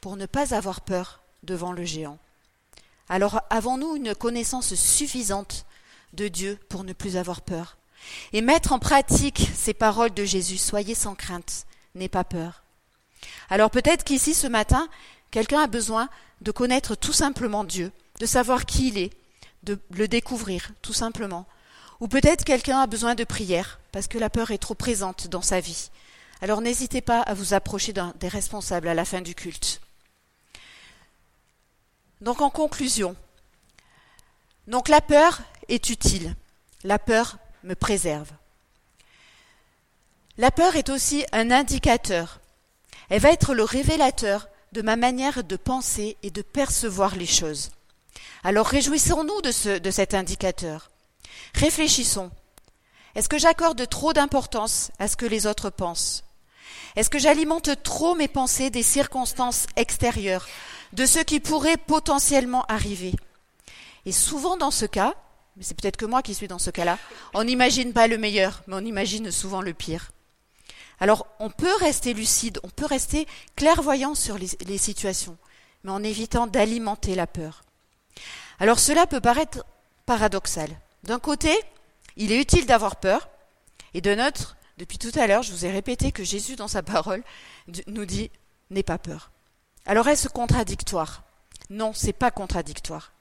pour 0.00 0.16
ne 0.16 0.26
pas 0.26 0.54
avoir 0.54 0.82
peur 0.82 1.20
devant 1.42 1.72
le 1.72 1.84
géant. 1.84 2.18
Alors 3.08 3.40
avons-nous 3.50 3.96
une 3.96 4.14
connaissance 4.14 4.74
suffisante 4.74 5.64
de 6.12 6.28
Dieu 6.28 6.58
pour 6.68 6.84
ne 6.84 6.92
plus 6.92 7.16
avoir 7.16 7.40
peur? 7.40 7.76
Et 8.32 8.40
mettre 8.40 8.72
en 8.72 8.78
pratique 8.78 9.50
ces 9.54 9.74
paroles 9.74 10.14
de 10.14 10.24
Jésus, 10.24 10.58
soyez 10.58 10.94
sans 10.94 11.14
crainte, 11.14 11.66
n'aie 11.94 12.08
pas 12.08 12.24
peur. 12.24 12.62
Alors 13.50 13.70
peut-être 13.70 14.04
qu'ici 14.04 14.34
ce 14.34 14.46
matin, 14.46 14.88
quelqu'un 15.30 15.62
a 15.62 15.66
besoin 15.66 16.08
de 16.40 16.52
connaître 16.52 16.94
tout 16.94 17.12
simplement 17.12 17.64
Dieu, 17.64 17.90
de 18.20 18.26
savoir 18.26 18.66
qui 18.66 18.88
il 18.88 18.98
est, 18.98 19.10
de 19.64 19.78
le 19.90 20.06
découvrir 20.06 20.70
tout 20.82 20.92
simplement. 20.92 21.46
Ou 22.00 22.08
peut-être 22.08 22.44
quelqu'un 22.44 22.80
a 22.80 22.86
besoin 22.86 23.14
de 23.14 23.24
prière 23.24 23.80
parce 23.90 24.06
que 24.06 24.18
la 24.18 24.30
peur 24.30 24.52
est 24.52 24.58
trop 24.58 24.74
présente 24.74 25.26
dans 25.26 25.42
sa 25.42 25.60
vie. 25.60 25.90
Alors 26.40 26.60
n'hésitez 26.60 27.00
pas 27.00 27.20
à 27.20 27.34
vous 27.34 27.54
approcher 27.54 27.92
des 27.92 28.28
responsables 28.28 28.86
à 28.86 28.94
la 28.94 29.04
fin 29.04 29.20
du 29.20 29.34
culte. 29.34 29.80
Donc 32.20 32.40
en 32.40 32.50
conclusion, 32.50 33.16
donc 34.66 34.88
la 34.88 35.00
peur 35.00 35.40
est 35.68 35.88
utile. 35.88 36.34
La 36.84 36.98
peur 36.98 37.38
me 37.64 37.74
préserve. 37.74 38.30
La 40.36 40.50
peur 40.50 40.76
est 40.76 40.90
aussi 40.90 41.24
un 41.32 41.50
indicateur. 41.50 42.40
Elle 43.08 43.20
va 43.20 43.30
être 43.30 43.54
le 43.54 43.64
révélateur 43.64 44.48
de 44.72 44.82
ma 44.82 44.96
manière 44.96 45.42
de 45.42 45.56
penser 45.56 46.16
et 46.22 46.30
de 46.30 46.42
percevoir 46.42 47.16
les 47.16 47.26
choses. 47.26 47.70
Alors 48.44 48.66
réjouissons-nous 48.66 49.40
de, 49.40 49.78
de 49.78 49.90
cet 49.90 50.14
indicateur. 50.14 50.90
Réfléchissons. 51.54 52.30
Est-ce 53.14 53.28
que 53.28 53.38
j'accorde 53.38 53.88
trop 53.88 54.12
d'importance 54.12 54.90
à 54.98 55.08
ce 55.08 55.16
que 55.16 55.26
les 55.26 55.46
autres 55.46 55.70
pensent? 55.70 56.24
Est-ce 56.94 57.10
que 57.10 57.18
j'alimente 57.18 57.82
trop 57.82 58.14
mes 58.14 58.28
pensées 58.28 58.70
des 58.70 58.82
circonstances 58.82 59.66
extérieures, 59.76 60.46
de 60.92 61.06
ce 61.06 61.18
qui 61.20 61.40
pourrait 61.40 61.76
potentiellement 61.76 62.64
arriver 62.66 63.14
Et 64.06 64.12
souvent 64.12 64.56
dans 64.56 64.70
ce 64.70 64.86
cas, 64.86 65.14
mais 65.56 65.64
c'est 65.64 65.76
peut-être 65.76 65.96
que 65.96 66.06
moi 66.06 66.22
qui 66.22 66.34
suis 66.34 66.48
dans 66.48 66.58
ce 66.58 66.70
cas-là, 66.70 66.98
on 67.34 67.44
n'imagine 67.44 67.92
pas 67.92 68.06
le 68.06 68.16
meilleur, 68.16 68.62
mais 68.66 68.76
on 68.76 68.84
imagine 68.84 69.30
souvent 69.30 69.60
le 69.60 69.74
pire. 69.74 70.12
Alors 71.00 71.26
on 71.38 71.50
peut 71.50 71.74
rester 71.80 72.14
lucide, 72.14 72.60
on 72.62 72.68
peut 72.68 72.86
rester 72.86 73.26
clairvoyant 73.56 74.14
sur 74.14 74.38
les, 74.38 74.78
situations, 74.78 75.36
mais 75.84 75.90
en 75.90 76.02
évitant 76.02 76.46
d'alimenter 76.46 77.14
la 77.14 77.26
peur. 77.26 77.62
Alors 78.60 78.78
cela 78.78 79.06
peut 79.06 79.20
paraître 79.20 79.64
paradoxal. 80.06 80.70
D'un 81.04 81.18
côté, 81.18 81.56
il 82.16 82.32
est 82.32 82.40
utile 82.40 82.66
d'avoir 82.66 82.96
peur, 82.96 83.28
et 83.94 84.00
de 84.00 84.14
notre, 84.14 84.56
depuis 84.76 84.98
tout 84.98 85.12
à 85.18 85.26
l'heure, 85.26 85.42
je 85.42 85.52
vous 85.52 85.64
ai 85.64 85.70
répété 85.70 86.12
que 86.12 86.24
Jésus, 86.24 86.56
dans 86.56 86.68
sa 86.68 86.82
parole, 86.82 87.22
nous 87.86 88.04
dit 88.04 88.30
N'aie 88.70 88.82
pas 88.82 88.98
peur. 88.98 89.30
Alors 89.88 90.06
est-ce 90.08 90.28
contradictoire? 90.28 91.22
Non, 91.70 91.92
c'est 91.94 92.12
pas 92.12 92.30
contradictoire. 92.30 93.14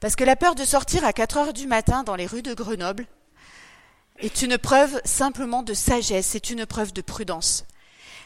Parce 0.00 0.16
que 0.16 0.24
la 0.24 0.34
peur 0.34 0.54
de 0.54 0.64
sortir 0.64 1.04
à 1.04 1.12
4 1.12 1.36
heures 1.36 1.52
du 1.52 1.66
matin 1.66 2.04
dans 2.04 2.16
les 2.16 2.24
rues 2.24 2.40
de 2.40 2.54
Grenoble 2.54 3.06
est 4.18 4.40
une 4.40 4.56
preuve 4.56 4.98
simplement 5.04 5.62
de 5.62 5.74
sagesse, 5.74 6.28
c'est 6.28 6.48
une 6.48 6.64
preuve 6.64 6.94
de 6.94 7.02
prudence. 7.02 7.66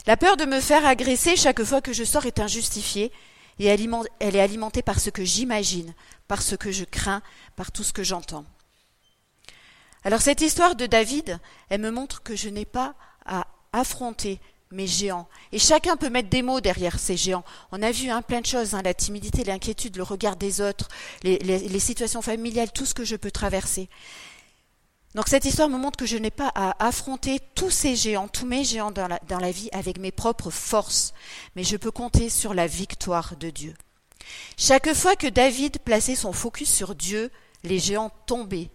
La 0.07 0.17
peur 0.17 0.37
de 0.37 0.45
me 0.45 0.61
faire 0.61 0.87
agresser 0.87 1.35
chaque 1.35 1.65
fois 1.65 1.81
que 1.81 1.93
je 1.93 2.05
sors 2.05 2.27
est 2.27 2.39
injustifiée 2.39 3.11
et 3.59 3.67
elle 3.67 4.37
est 4.37 4.41
alimentée 4.41 4.83
par 4.83 5.01
ce 5.01 5.11
que 5.11 5.25
j'imagine, 5.25 5.93
par 6.29 6.43
ce 6.43 6.55
que 6.55 6.71
je 6.71 6.85
crains, 6.85 7.23
par 7.57 7.73
tout 7.73 7.83
ce 7.83 7.93
que 7.93 8.05
j'entends. 8.05 8.45
Alors 10.05 10.21
cette 10.21 10.43
histoire 10.43 10.77
de 10.77 10.87
David, 10.87 11.41
elle 11.71 11.81
me 11.81 11.91
montre 11.91 12.23
que 12.23 12.37
je 12.37 12.51
n'ai 12.51 12.67
pas 12.67 12.95
à 13.27 13.49
affronter 13.73 14.41
mes 14.73 14.87
géants. 14.87 15.29
Et 15.53 15.59
chacun 15.59 15.97
peut 15.97 16.11
mettre 16.11 16.29
des 16.29 16.43
mots 16.43 16.61
derrière 16.61 16.99
ces 16.99 17.17
géants. 17.17 17.45
On 17.73 17.83
a 17.83 17.91
vu 17.91 18.09
hein, 18.09 18.23
plein 18.23 18.41
de 18.41 18.47
choses, 18.47 18.75
hein, 18.75 18.83
la 18.85 18.95
timidité, 18.95 19.45
l'inquiétude, 19.45 19.97
le 19.97 20.03
regard 20.03 20.37
des 20.37 20.61
autres, 20.61 20.89
les, 21.23 21.39
les, 21.39 21.81
situations 21.81 22.23
familiales, 22.23 22.73
tout 22.73 22.87
ce 22.87 22.95
que 22.95 23.05
je 23.05 23.17
peux 23.17 23.31
traverser. 23.31 23.89
Donc 25.17 25.27
cette 25.27 25.45
histoire 25.45 25.69
me 25.69 25.77
montre 25.77 25.99
que 25.99 26.07
je 26.07 26.17
n'ai 26.17 26.31
pas 26.31 26.53
à 26.55 26.87
affronter 26.87 27.41
tous 27.57 27.71
ces 27.71 27.97
géants, 27.97 28.29
tous 28.29 28.47
mes 28.47 28.63
géants 28.63 28.93
dans 28.93 29.09
la, 29.09 29.19
dans 29.29 29.41
la 29.41 29.51
vie 29.51 29.69
avec 29.73 29.99
mes 29.99 30.13
propres 30.13 30.51
forces, 30.51 31.15
mais 31.57 31.65
je 31.65 31.77
peux 31.77 31.91
compter 31.91 32.29
sur 32.29 32.55
la 32.55 32.69
victoire 32.69 33.37
de 33.37 33.51
Dieu. 33.51 33.75
Chaque 34.57 34.95
fois 34.95 35.17
que 35.17 35.27
David 35.27 35.81
plaçait 35.81 36.15
son 36.15 36.33
focus 36.33 36.73
sur 36.73 36.95
Dieu, 36.95 37.33
les 37.65 37.81
géants 37.81 38.13
tombaient 38.27 38.71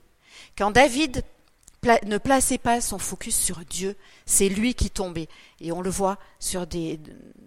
quand 0.57 0.71
David 0.71 1.23
ne 1.85 2.17
plaçait 2.17 2.57
pas 2.57 2.81
son 2.81 2.97
focus 2.97 3.35
sur 3.35 3.59
Dieu, 3.65 3.95
c'est 4.25 4.49
lui 4.49 4.73
qui 4.73 4.89
tombait. 4.89 5.29
Et 5.61 5.71
on 5.71 5.81
le 5.81 5.89
voit 5.89 6.17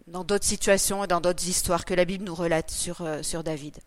dans 0.07 0.25
d'autres 0.25 0.45
situations 0.45 1.05
et 1.05 1.07
dans 1.07 1.21
d'autres 1.21 1.47
histoires 1.47 1.85
que 1.85 1.95
la 1.95 2.05
Bible 2.05 2.25
nous 2.25 2.35
relate 2.35 2.71
sur, 2.71 3.03
euh, 3.03 3.23
sur 3.23 3.45
David. 3.45 3.79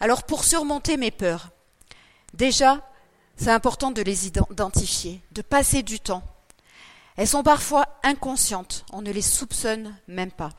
Alors 0.00 0.24
pour 0.24 0.44
surmonter 0.44 0.96
mes 0.96 1.10
peurs, 1.10 1.50
déjà, 2.34 2.80
c'est 3.36 3.50
important 3.50 3.90
de 3.90 4.02
les 4.02 4.26
identifier, 4.26 5.22
de 5.32 5.42
passer 5.42 5.82
du 5.82 6.00
temps. 6.00 6.22
Elles 7.16 7.28
sont 7.28 7.42
parfois 7.42 7.86
inconscientes, 8.02 8.84
on 8.92 9.02
ne 9.02 9.10
les 9.10 9.22
soupçonne 9.22 9.96
même 10.08 10.32
pas. 10.32 10.50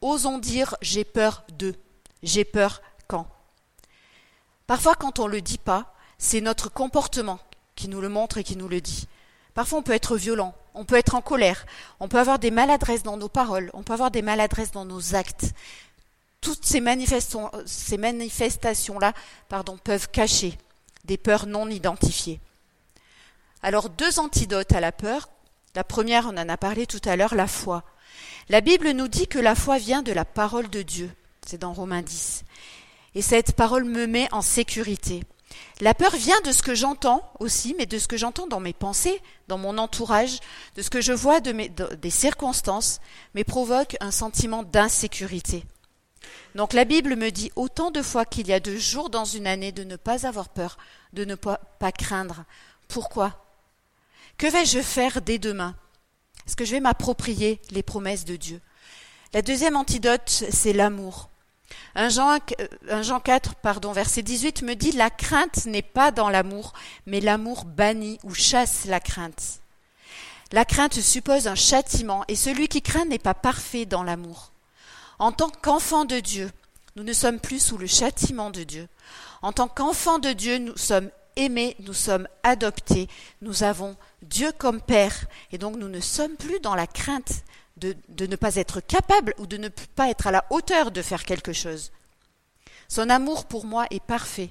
Osons 0.00 0.38
dire 0.38 0.76
j'ai 0.82 1.04
peur 1.04 1.44
de, 1.52 1.74
j'ai 2.22 2.44
peur 2.44 2.82
quand. 3.06 3.26
Parfois 4.66 4.94
quand 4.94 5.18
on 5.18 5.26
ne 5.26 5.32
le 5.32 5.40
dit 5.40 5.58
pas, 5.58 5.94
c'est 6.18 6.40
notre 6.40 6.68
comportement 6.68 7.40
qui 7.74 7.88
nous 7.88 8.00
le 8.00 8.08
montre 8.08 8.38
et 8.38 8.44
qui 8.44 8.56
nous 8.56 8.68
le 8.68 8.80
dit. 8.80 9.08
Parfois 9.54 9.80
on 9.80 9.82
peut 9.82 9.92
être 9.92 10.16
violent, 10.16 10.54
on 10.74 10.84
peut 10.84 10.96
être 10.96 11.14
en 11.14 11.20
colère, 11.20 11.66
on 12.00 12.08
peut 12.08 12.18
avoir 12.18 12.38
des 12.38 12.50
maladresses 12.50 13.02
dans 13.02 13.16
nos 13.16 13.28
paroles, 13.28 13.70
on 13.74 13.82
peut 13.82 13.92
avoir 13.92 14.10
des 14.10 14.22
maladresses 14.22 14.72
dans 14.72 14.84
nos 14.84 15.14
actes. 15.14 15.52
Toutes 16.40 16.64
ces, 16.64 16.80
manifestations-là 16.80 19.12
pardon, 19.48 19.76
peuvent 19.76 20.10
cacher 20.10 20.58
des 21.04 21.16
peurs 21.16 21.46
non 21.46 21.68
identifiées. 21.68 22.40
Alors 23.62 23.90
deux 23.90 24.18
antidotes 24.18 24.72
à 24.72 24.80
la 24.80 24.92
peur. 24.92 25.28
La 25.74 25.84
première, 25.84 26.26
on 26.26 26.36
en 26.36 26.48
a 26.48 26.56
parlé 26.56 26.86
tout 26.86 27.00
à 27.04 27.16
l'heure, 27.16 27.34
la 27.34 27.46
foi. 27.46 27.84
La 28.48 28.60
Bible 28.60 28.90
nous 28.90 29.08
dit 29.08 29.28
que 29.28 29.38
la 29.38 29.54
foi 29.54 29.78
vient 29.78 30.02
de 30.02 30.12
la 30.12 30.24
parole 30.24 30.68
de 30.68 30.82
Dieu. 30.82 31.10
C'est 31.46 31.58
dans 31.58 31.72
Romains 31.72 32.02
10. 32.02 32.44
Et 33.14 33.22
cette 33.22 33.52
parole 33.52 33.84
me 33.84 34.06
met 34.06 34.28
en 34.32 34.42
sécurité. 34.42 35.22
La 35.80 35.94
peur 35.94 36.14
vient 36.14 36.40
de 36.42 36.52
ce 36.52 36.62
que 36.62 36.74
j'entends 36.74 37.32
aussi, 37.40 37.74
mais 37.76 37.86
de 37.86 37.98
ce 37.98 38.08
que 38.08 38.16
j'entends 38.16 38.46
dans 38.46 38.60
mes 38.60 38.72
pensées, 38.72 39.20
dans 39.48 39.58
mon 39.58 39.78
entourage, 39.78 40.38
de 40.76 40.82
ce 40.82 40.90
que 40.90 41.00
je 41.00 41.12
vois 41.12 41.40
des 41.40 42.10
circonstances, 42.10 43.00
mais 43.34 43.44
provoque 43.44 43.96
un 44.00 44.10
sentiment 44.10 44.62
d'insécurité. 44.62 45.64
Donc 46.54 46.72
la 46.72 46.84
Bible 46.84 47.16
me 47.16 47.30
dit 47.30 47.50
autant 47.56 47.90
de 47.90 48.02
fois 48.02 48.24
qu'il 48.24 48.46
y 48.46 48.52
a 48.52 48.60
de 48.60 48.76
jours 48.76 49.10
dans 49.10 49.24
une 49.24 49.46
année 49.46 49.72
de 49.72 49.84
ne 49.84 49.96
pas 49.96 50.26
avoir 50.26 50.50
peur, 50.50 50.78
de 51.12 51.24
ne 51.24 51.34
pas, 51.34 51.58
pas 51.78 51.92
craindre. 51.92 52.44
Pourquoi? 52.88 53.44
Que 54.38 54.46
vais-je 54.46 54.80
faire 54.80 55.22
dès 55.22 55.38
demain? 55.38 55.74
Est-ce 56.46 56.56
que 56.56 56.64
je 56.64 56.72
vais 56.72 56.80
m'approprier 56.80 57.60
les 57.70 57.82
promesses 57.82 58.24
de 58.24 58.36
Dieu? 58.36 58.60
La 59.32 59.42
deuxième 59.42 59.76
antidote, 59.76 60.28
c'est 60.28 60.72
l'amour. 60.72 61.30
Un 61.94 62.08
Jean, 62.08 62.38
un 62.88 63.02
Jean 63.02 63.20
4, 63.20 63.54
pardon, 63.56 63.92
verset 63.92 64.22
18 64.22 64.62
me 64.62 64.74
dit 64.74 64.92
La 64.92 65.10
crainte 65.10 65.66
n'est 65.66 65.82
pas 65.82 66.10
dans 66.10 66.30
l'amour, 66.30 66.72
mais 67.06 67.20
l'amour 67.20 67.64
bannit 67.64 68.18
ou 68.22 68.32
chasse 68.34 68.86
la 68.86 69.00
crainte. 69.00 69.60
La 70.52 70.64
crainte 70.64 71.00
suppose 71.00 71.48
un 71.48 71.54
châtiment, 71.54 72.24
et 72.28 72.36
celui 72.36 72.68
qui 72.68 72.82
craint 72.82 73.04
n'est 73.04 73.18
pas 73.18 73.34
parfait 73.34 73.84
dans 73.84 74.02
l'amour. 74.02 74.52
En 75.18 75.32
tant 75.32 75.50
qu'enfant 75.50 76.04
de 76.04 76.20
Dieu, 76.20 76.50
nous 76.96 77.04
ne 77.04 77.12
sommes 77.12 77.40
plus 77.40 77.62
sous 77.62 77.78
le 77.78 77.86
châtiment 77.86 78.50
de 78.50 78.62
Dieu. 78.62 78.88
En 79.42 79.52
tant 79.52 79.68
qu'enfant 79.68 80.18
de 80.18 80.32
Dieu, 80.32 80.58
nous 80.58 80.76
sommes 80.76 81.10
aimés, 81.36 81.76
nous 81.80 81.94
sommes 81.94 82.28
adoptés, 82.42 83.08
nous 83.40 83.62
avons 83.62 83.96
Dieu 84.22 84.52
comme 84.56 84.80
Père, 84.80 85.26
et 85.52 85.58
donc 85.58 85.76
nous 85.76 85.88
ne 85.88 86.00
sommes 86.00 86.36
plus 86.36 86.60
dans 86.60 86.74
la 86.74 86.86
crainte 86.86 87.44
de, 87.76 88.26
ne 88.26 88.36
pas 88.36 88.56
être 88.56 88.80
capable 88.80 89.34
ou 89.38 89.46
de 89.46 89.56
ne 89.56 89.68
pas 89.68 90.10
être 90.10 90.26
à 90.26 90.30
la 90.30 90.44
hauteur 90.50 90.90
de 90.90 91.02
faire 91.02 91.24
quelque 91.24 91.52
chose. 91.52 91.92
Son 92.88 93.08
amour 93.08 93.46
pour 93.46 93.64
moi 93.64 93.86
est 93.90 94.02
parfait, 94.02 94.50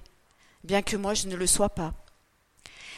bien 0.64 0.82
que 0.82 0.98
moi 0.98 1.14
je 1.14 1.28
ne 1.28 1.36
le 1.36 1.48
sois 1.48 1.70
pas. 1.70 1.94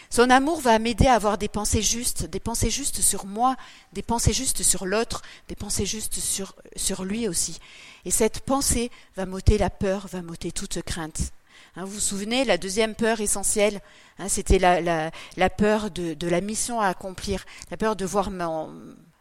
Son 0.09 0.29
amour 0.29 0.61
va 0.61 0.77
m'aider 0.77 1.07
à 1.07 1.15
avoir 1.15 1.39
des 1.39 1.47
pensées 1.47 1.81
justes, 1.81 2.25
des 2.25 2.39
pensées 2.39 2.69
justes 2.69 3.01
sur 3.01 3.25
moi, 3.25 3.55
des 3.93 4.03
pensées 4.03 4.31
justes 4.31 4.61
sur 4.61 4.85
l'autre, 4.85 5.23
des 5.47 5.55
pensées 5.55 5.87
justes 5.87 6.19
sur, 6.19 7.03
lui 7.03 7.27
aussi. 7.27 7.59
Et 8.05 8.11
cette 8.11 8.41
pensée 8.41 8.91
va 9.15 9.25
m'ôter 9.25 9.57
la 9.57 9.71
peur, 9.71 10.07
va 10.07 10.21
m'ôter 10.21 10.51
toute 10.51 10.83
crainte. 10.83 11.31
Hein, 11.75 11.85
vous 11.85 11.93
vous 11.93 11.99
souvenez, 11.99 12.45
la 12.45 12.59
deuxième 12.59 12.93
peur 12.93 13.21
essentielle, 13.21 13.81
hein, 14.19 14.29
c'était 14.29 14.59
la, 14.59 14.81
la, 14.81 15.09
la, 15.35 15.49
peur 15.49 15.89
de, 15.89 16.13
de, 16.13 16.27
la 16.27 16.41
mission 16.41 16.79
à 16.79 16.89
accomplir, 16.89 17.43
la 17.71 17.77
peur 17.77 17.95
de 17.95 18.05
voir 18.05 18.29
mon, 18.29 18.71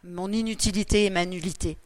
mon 0.03 0.31
inutilité 0.31 1.05
et 1.05 1.09
ma 1.09 1.25
nullité. 1.25 1.77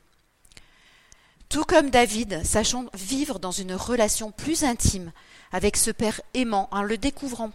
Tout 1.50 1.64
comme 1.64 1.90
David, 1.90 2.46
sachons 2.46 2.90
vivre 2.94 3.40
dans 3.40 3.52
une 3.52 3.74
relation 3.74 4.32
plus 4.32 4.64
intime 4.64 5.12
avec 5.52 5.78
ce 5.78 5.92
Père 5.92 6.20
aimant 6.34 6.68
en 6.72 6.84
le 6.84 6.98
découvrant 6.98 7.52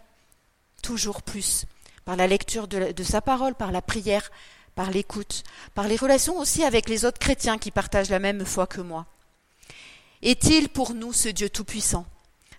toujours 0.83 1.22
plus 1.22 1.66
par 2.05 2.16
la 2.16 2.27
lecture 2.27 2.68
de, 2.68 3.03
sa 3.03 3.20
parole, 3.20 3.55
par 3.55 3.70
la 3.70 3.83
prière, 3.83 4.31
par 4.75 4.90
l'écoute, 4.90 5.44
par 5.75 5.87
les 5.87 5.96
relations 5.96 6.38
aussi 6.38 6.64
avec 6.64 6.88
les 6.88 7.05
autres 7.05 7.18
chrétiens 7.18 7.59
qui 7.59 7.70
partagent 7.70 8.11
la 8.11 8.18
même 8.18 8.44
foi 8.44 8.66
que 8.66 8.81
moi. 8.81 9.07
Est-il 10.22 10.68
pour 10.68 10.94
nous 10.94 11.12
ce 11.12 11.29
Dieu 11.29 11.51
tout-puissant, 11.51 12.07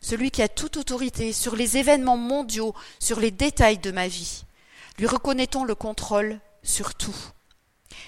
celui 0.02 0.32
qui 0.32 0.42
a 0.42 0.48
toute 0.48 0.78
autorité 0.78 1.34
sur 1.34 1.56
les 1.56 1.78
événements 1.78 2.18
mondiaux, 2.18 2.76
sur 3.00 3.20
les 3.20 3.32
détails 3.32 3.80
de 3.80 3.92
ma 3.92 4.08
vie? 4.08 4.44
Lui 5.00 5.08
reconnaît-on 5.08 5.64
le 5.64 5.76
contrôle 5.76 6.40
sur 6.62 6.94
tout? 6.94 7.33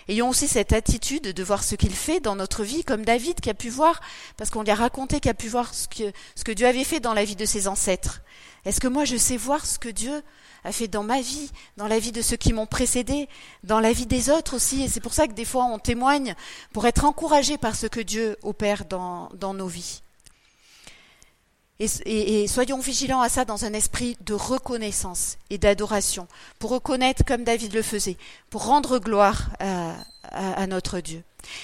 Ayons 0.08 0.30
aussi 0.30 0.48
cette 0.48 0.74
attitude 0.74 1.34
de 1.34 1.44
voir 1.44 1.64
ce 1.64 1.76
qu'il 1.76 1.94
fait 1.94 2.20
dans 2.20 2.36
notre 2.36 2.64
vie, 2.64 2.84
comme 2.84 3.04
David 3.04 3.40
qui 3.40 3.50
a 3.50 3.54
pu 3.54 3.70
voir, 3.70 4.02
parce 4.38 4.50
qu'on 4.50 4.64
lui 4.64 4.72
a 4.72 4.76
raconté 4.76 5.20
qu'il 5.20 5.32
a 5.32 5.36
pu 5.36 5.48
voir 5.48 5.74
ce 5.74 5.88
que, 5.88 6.52
Dieu 6.52 6.68
avait 6.68 6.84
fait 6.84 7.00
dans 7.00 7.14
la 7.14 7.26
vie 7.26 7.36
de 7.36 7.46
ses 7.46 7.68
ancêtres. 7.68 8.22
Est-ce 8.66 8.80
que 8.80 8.88
moi 8.88 9.06
je 9.06 9.18
sais 9.18 9.38
voir 9.38 9.66
ce 9.66 9.80
que 9.80 9.90
Dieu 9.90 10.24
a 10.64 10.72
fait 10.72 10.88
dans 10.88 11.04
ma 11.04 11.22
vie, 11.22 11.52
dans 11.78 11.88
la 11.88 12.00
vie 12.00 12.12
de 12.12 12.22
ceux 12.22 12.38
qui 12.38 12.54
m'ont 12.54 12.66
précédé, 12.66 13.28
dans 13.64 13.80
la 13.80 13.94
vie 13.94 14.08
des 14.08 14.30
autres 14.30 14.56
aussi? 14.56 14.84
Et 14.84 14.88
c'est 14.88 15.02
pour 15.02 15.14
ça 15.14 15.28
que 15.28 15.34
des 15.34 15.46
fois 15.46 15.66
on 15.66 15.80
témoigne 15.80 16.36
pour 16.74 16.88
être 16.88 17.06
encouragé 17.06 17.58
par 17.58 17.76
ce 17.76 17.88
que 17.88 18.00
Dieu 18.00 18.38
opère 18.44 18.86
dans 18.86 19.30
nos 19.54 19.68
vies. 19.68 20.02
Et, 21.80 22.48
soyons 22.48 22.80
vigilants 22.80 23.22
à 23.22 23.28
ça 23.28 23.44
dans 23.44 23.66
un 23.66 23.74
esprit 23.74 24.18
de 24.22 24.34
reconnaissance 24.34 25.38
et 25.50 25.58
d'adoration, 25.58 26.28
pour 26.58 26.72
reconnaître 26.72 27.26
comme 27.26 27.44
David 27.44 27.74
le 27.74 27.82
faisait, 27.82 28.18
pour 28.50 28.66
rendre 28.66 28.98
gloire 28.98 29.50
à, 29.60 29.96
à, 30.32 30.68
notre 30.68 31.02
Dieu. 31.02 31.24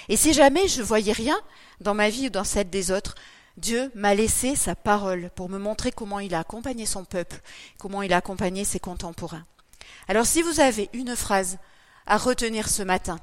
Et 0.09 0.17
si 0.17 0.33
jamais 0.33 0.67
je 0.67 0.81
voyais 0.81 1.13
rien 1.13 1.39
dans 1.79 1.93
ma 1.93 2.09
vie 2.09 2.27
ou 2.27 2.29
dans 2.29 2.43
celle 2.43 2.69
des 2.69 2.91
autres, 2.91 3.15
Dieu 3.55 3.89
m'a 3.95 4.13
laissé 4.13 4.55
sa 4.55 4.75
parole 4.75 5.29
pour 5.35 5.47
me 5.47 5.57
montrer 5.57 5.91
comment 5.91 6.19
il 6.19 6.35
a 6.35 6.39
accompagné 6.39 6.85
son 6.85 7.05
peuple, 7.05 7.39
comment 7.77 8.01
il 8.01 8.11
a 8.11 8.17
accompagné 8.17 8.65
ses 8.65 8.79
contemporains. 8.79 9.45
Alors 10.07 10.25
si 10.25 10.41
vous 10.41 10.59
avez 10.59 10.89
une 10.93 11.15
phrase 11.15 11.57
à 12.05 12.17
retenir 12.17 12.67
ce 12.67 12.83
matin, 12.83 13.19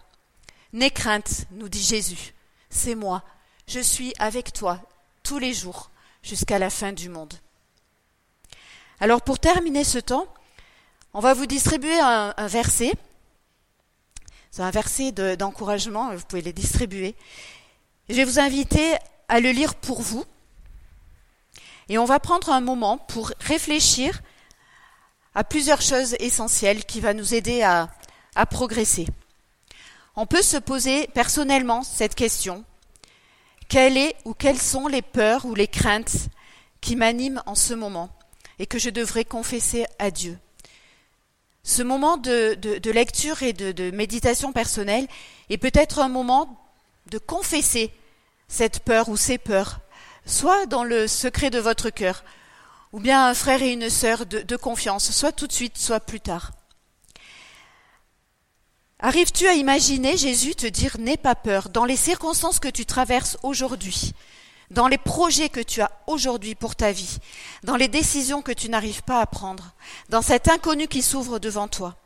N'aie 0.74 0.90
crainte, 0.90 1.46
nous 1.52 1.70
dit 1.70 1.82
Jésus, 1.82 2.34
c'est 2.68 2.94
moi, 2.94 3.22
je 3.66 3.80
suis 3.80 4.12
avec 4.18 4.52
toi 4.52 4.80
tous 5.22 5.38
les 5.38 5.54
jours 5.54 5.90
jusqu'à 6.28 6.58
la 6.58 6.68
fin 6.68 6.92
du 6.92 7.08
monde. 7.08 7.32
Alors 9.00 9.22
pour 9.22 9.38
terminer 9.38 9.82
ce 9.84 9.98
temps, 9.98 10.26
on 11.14 11.20
va 11.20 11.32
vous 11.32 11.46
distribuer 11.46 11.98
un, 11.98 12.34
verset. 12.46 12.92
C'est 14.50 14.62
un 14.62 14.70
verset 14.70 15.12
d'encouragement, 15.12 16.14
vous 16.14 16.24
pouvez 16.28 16.42
les 16.42 16.52
distribuer. 16.52 17.14
Je 18.08 18.14
vais 18.14 18.24
vous 18.24 18.38
inviter 18.38 18.96
à 19.28 19.40
le 19.40 19.50
lire 19.50 19.74
pour 19.74 20.02
vous. 20.02 20.24
Et 21.88 21.96
on 21.96 22.04
va 22.04 22.20
prendre 22.20 22.50
un 22.50 22.60
moment 22.60 22.98
pour 22.98 23.32
réfléchir 23.40 24.20
à 25.34 25.44
plusieurs 25.44 25.80
choses 25.80 26.14
essentielles 26.20 26.84
qui 26.84 27.00
vont 27.00 27.14
nous 27.14 27.34
aider 27.34 27.62
à, 27.62 27.88
à 28.34 28.44
progresser. 28.44 29.06
On 30.16 30.26
peut 30.26 30.42
se 30.42 30.56
poser 30.58 31.06
personnellement 31.14 31.82
cette 31.82 32.14
question. 32.14 32.64
Quelle 33.68 33.98
est 33.98 34.16
ou 34.24 34.32
quelles 34.32 34.60
sont 34.60 34.88
les 34.88 35.02
peurs 35.02 35.44
ou 35.44 35.54
les 35.54 35.68
craintes 35.68 36.28
qui 36.80 36.96
m'animent 36.96 37.42
en 37.44 37.54
ce 37.54 37.74
moment 37.74 38.08
et 38.58 38.66
que 38.66 38.78
je 38.78 38.88
devrais 38.88 39.26
confesser 39.26 39.84
à 39.98 40.10
Dieu? 40.10 40.38
Ce 41.62 41.82
moment 41.82 42.16
de, 42.16 42.90
lecture 42.90 43.42
et 43.42 43.52
de, 43.52 43.90
méditation 43.90 44.52
personnelle 44.52 45.06
est 45.50 45.58
peut-être 45.58 45.98
un 45.98 46.08
moment 46.08 46.58
de 47.10 47.18
confesser 47.18 47.92
cette 48.48 48.80
peur 48.80 49.10
ou 49.10 49.18
ces 49.18 49.36
peurs, 49.36 49.80
soit 50.24 50.64
dans 50.64 50.84
le 50.84 51.06
secret 51.06 51.50
de 51.50 51.58
votre 51.58 51.90
cœur, 51.90 52.24
ou 52.92 53.00
bien 53.00 53.26
un 53.26 53.34
frère 53.34 53.60
et 53.60 53.72
une 53.72 53.90
sœur 53.90 54.24
de 54.24 54.56
confiance, 54.56 55.10
soit 55.10 55.32
tout 55.32 55.46
de 55.46 55.52
suite, 55.52 55.76
soit 55.76 56.00
plus 56.00 56.20
tard. 56.20 56.52
Arrives-tu 59.00 59.46
à 59.46 59.54
imaginer 59.54 60.16
Jésus 60.16 60.56
te 60.56 60.66
dire 60.66 60.96
n'aie 60.98 61.16
pas 61.16 61.36
peur 61.36 61.68
dans 61.68 61.84
les 61.84 61.96
circonstances 61.96 62.58
que 62.58 62.66
tu 62.66 62.84
traverses 62.84 63.38
aujourd'hui, 63.44 64.12
dans 64.72 64.88
les 64.88 64.98
projets 64.98 65.48
que 65.48 65.60
tu 65.60 65.80
as 65.80 65.92
aujourd'hui 66.08 66.56
pour 66.56 66.74
ta 66.74 66.90
vie, 66.90 67.18
dans 67.62 67.76
les 67.76 67.86
décisions 67.86 68.42
que 68.42 68.50
tu 68.50 68.68
n'arrives 68.68 69.04
pas 69.04 69.20
à 69.20 69.26
prendre, 69.26 69.72
dans 70.08 70.20
cet 70.20 70.48
inconnu 70.48 70.88
qui 70.88 71.02
s'ouvre 71.02 71.38
devant 71.38 71.68
toi 71.68 71.96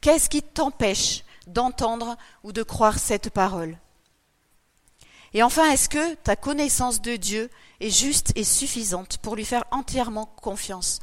Qu'est-ce 0.00 0.28
qui 0.28 0.40
t'empêche 0.40 1.24
d'entendre 1.48 2.16
ou 2.44 2.52
de 2.52 2.62
croire 2.62 3.00
cette 3.00 3.30
parole? 3.30 3.76
Et 5.34 5.42
enfin, 5.42 5.72
est-ce 5.72 5.88
que 5.88 6.14
ta 6.14 6.36
connaissance 6.36 7.02
de 7.02 7.16
Dieu 7.16 7.50
est 7.80 7.90
juste 7.90 8.32
et 8.36 8.44
suffisante 8.44 9.18
pour 9.18 9.34
lui 9.34 9.44
faire 9.44 9.64
entièrement 9.72 10.26
confiance? 10.26 11.00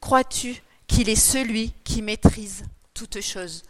Crois-tu 0.00 0.62
qu'il 0.86 1.08
est 1.08 1.16
celui 1.16 1.72
qui 1.82 2.00
maîtrise 2.00 2.64
toutes 2.94 3.20
choses? 3.20 3.64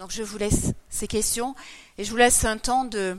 Donc 0.00 0.10
je 0.10 0.22
vous 0.22 0.38
laisse 0.38 0.72
ces 0.88 1.06
questions 1.06 1.54
et 1.98 2.04
je 2.04 2.10
vous 2.10 2.16
laisse 2.16 2.46
un 2.46 2.56
temps 2.56 2.86
de, 2.86 3.18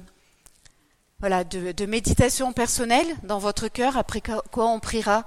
méditation 1.85 2.53
personnelle 2.53 3.05
dans 3.21 3.37
votre 3.37 3.67
cœur, 3.67 3.97
après 3.97 4.19
quoi 4.19 4.65
on 4.67 4.79
priera 4.79 5.23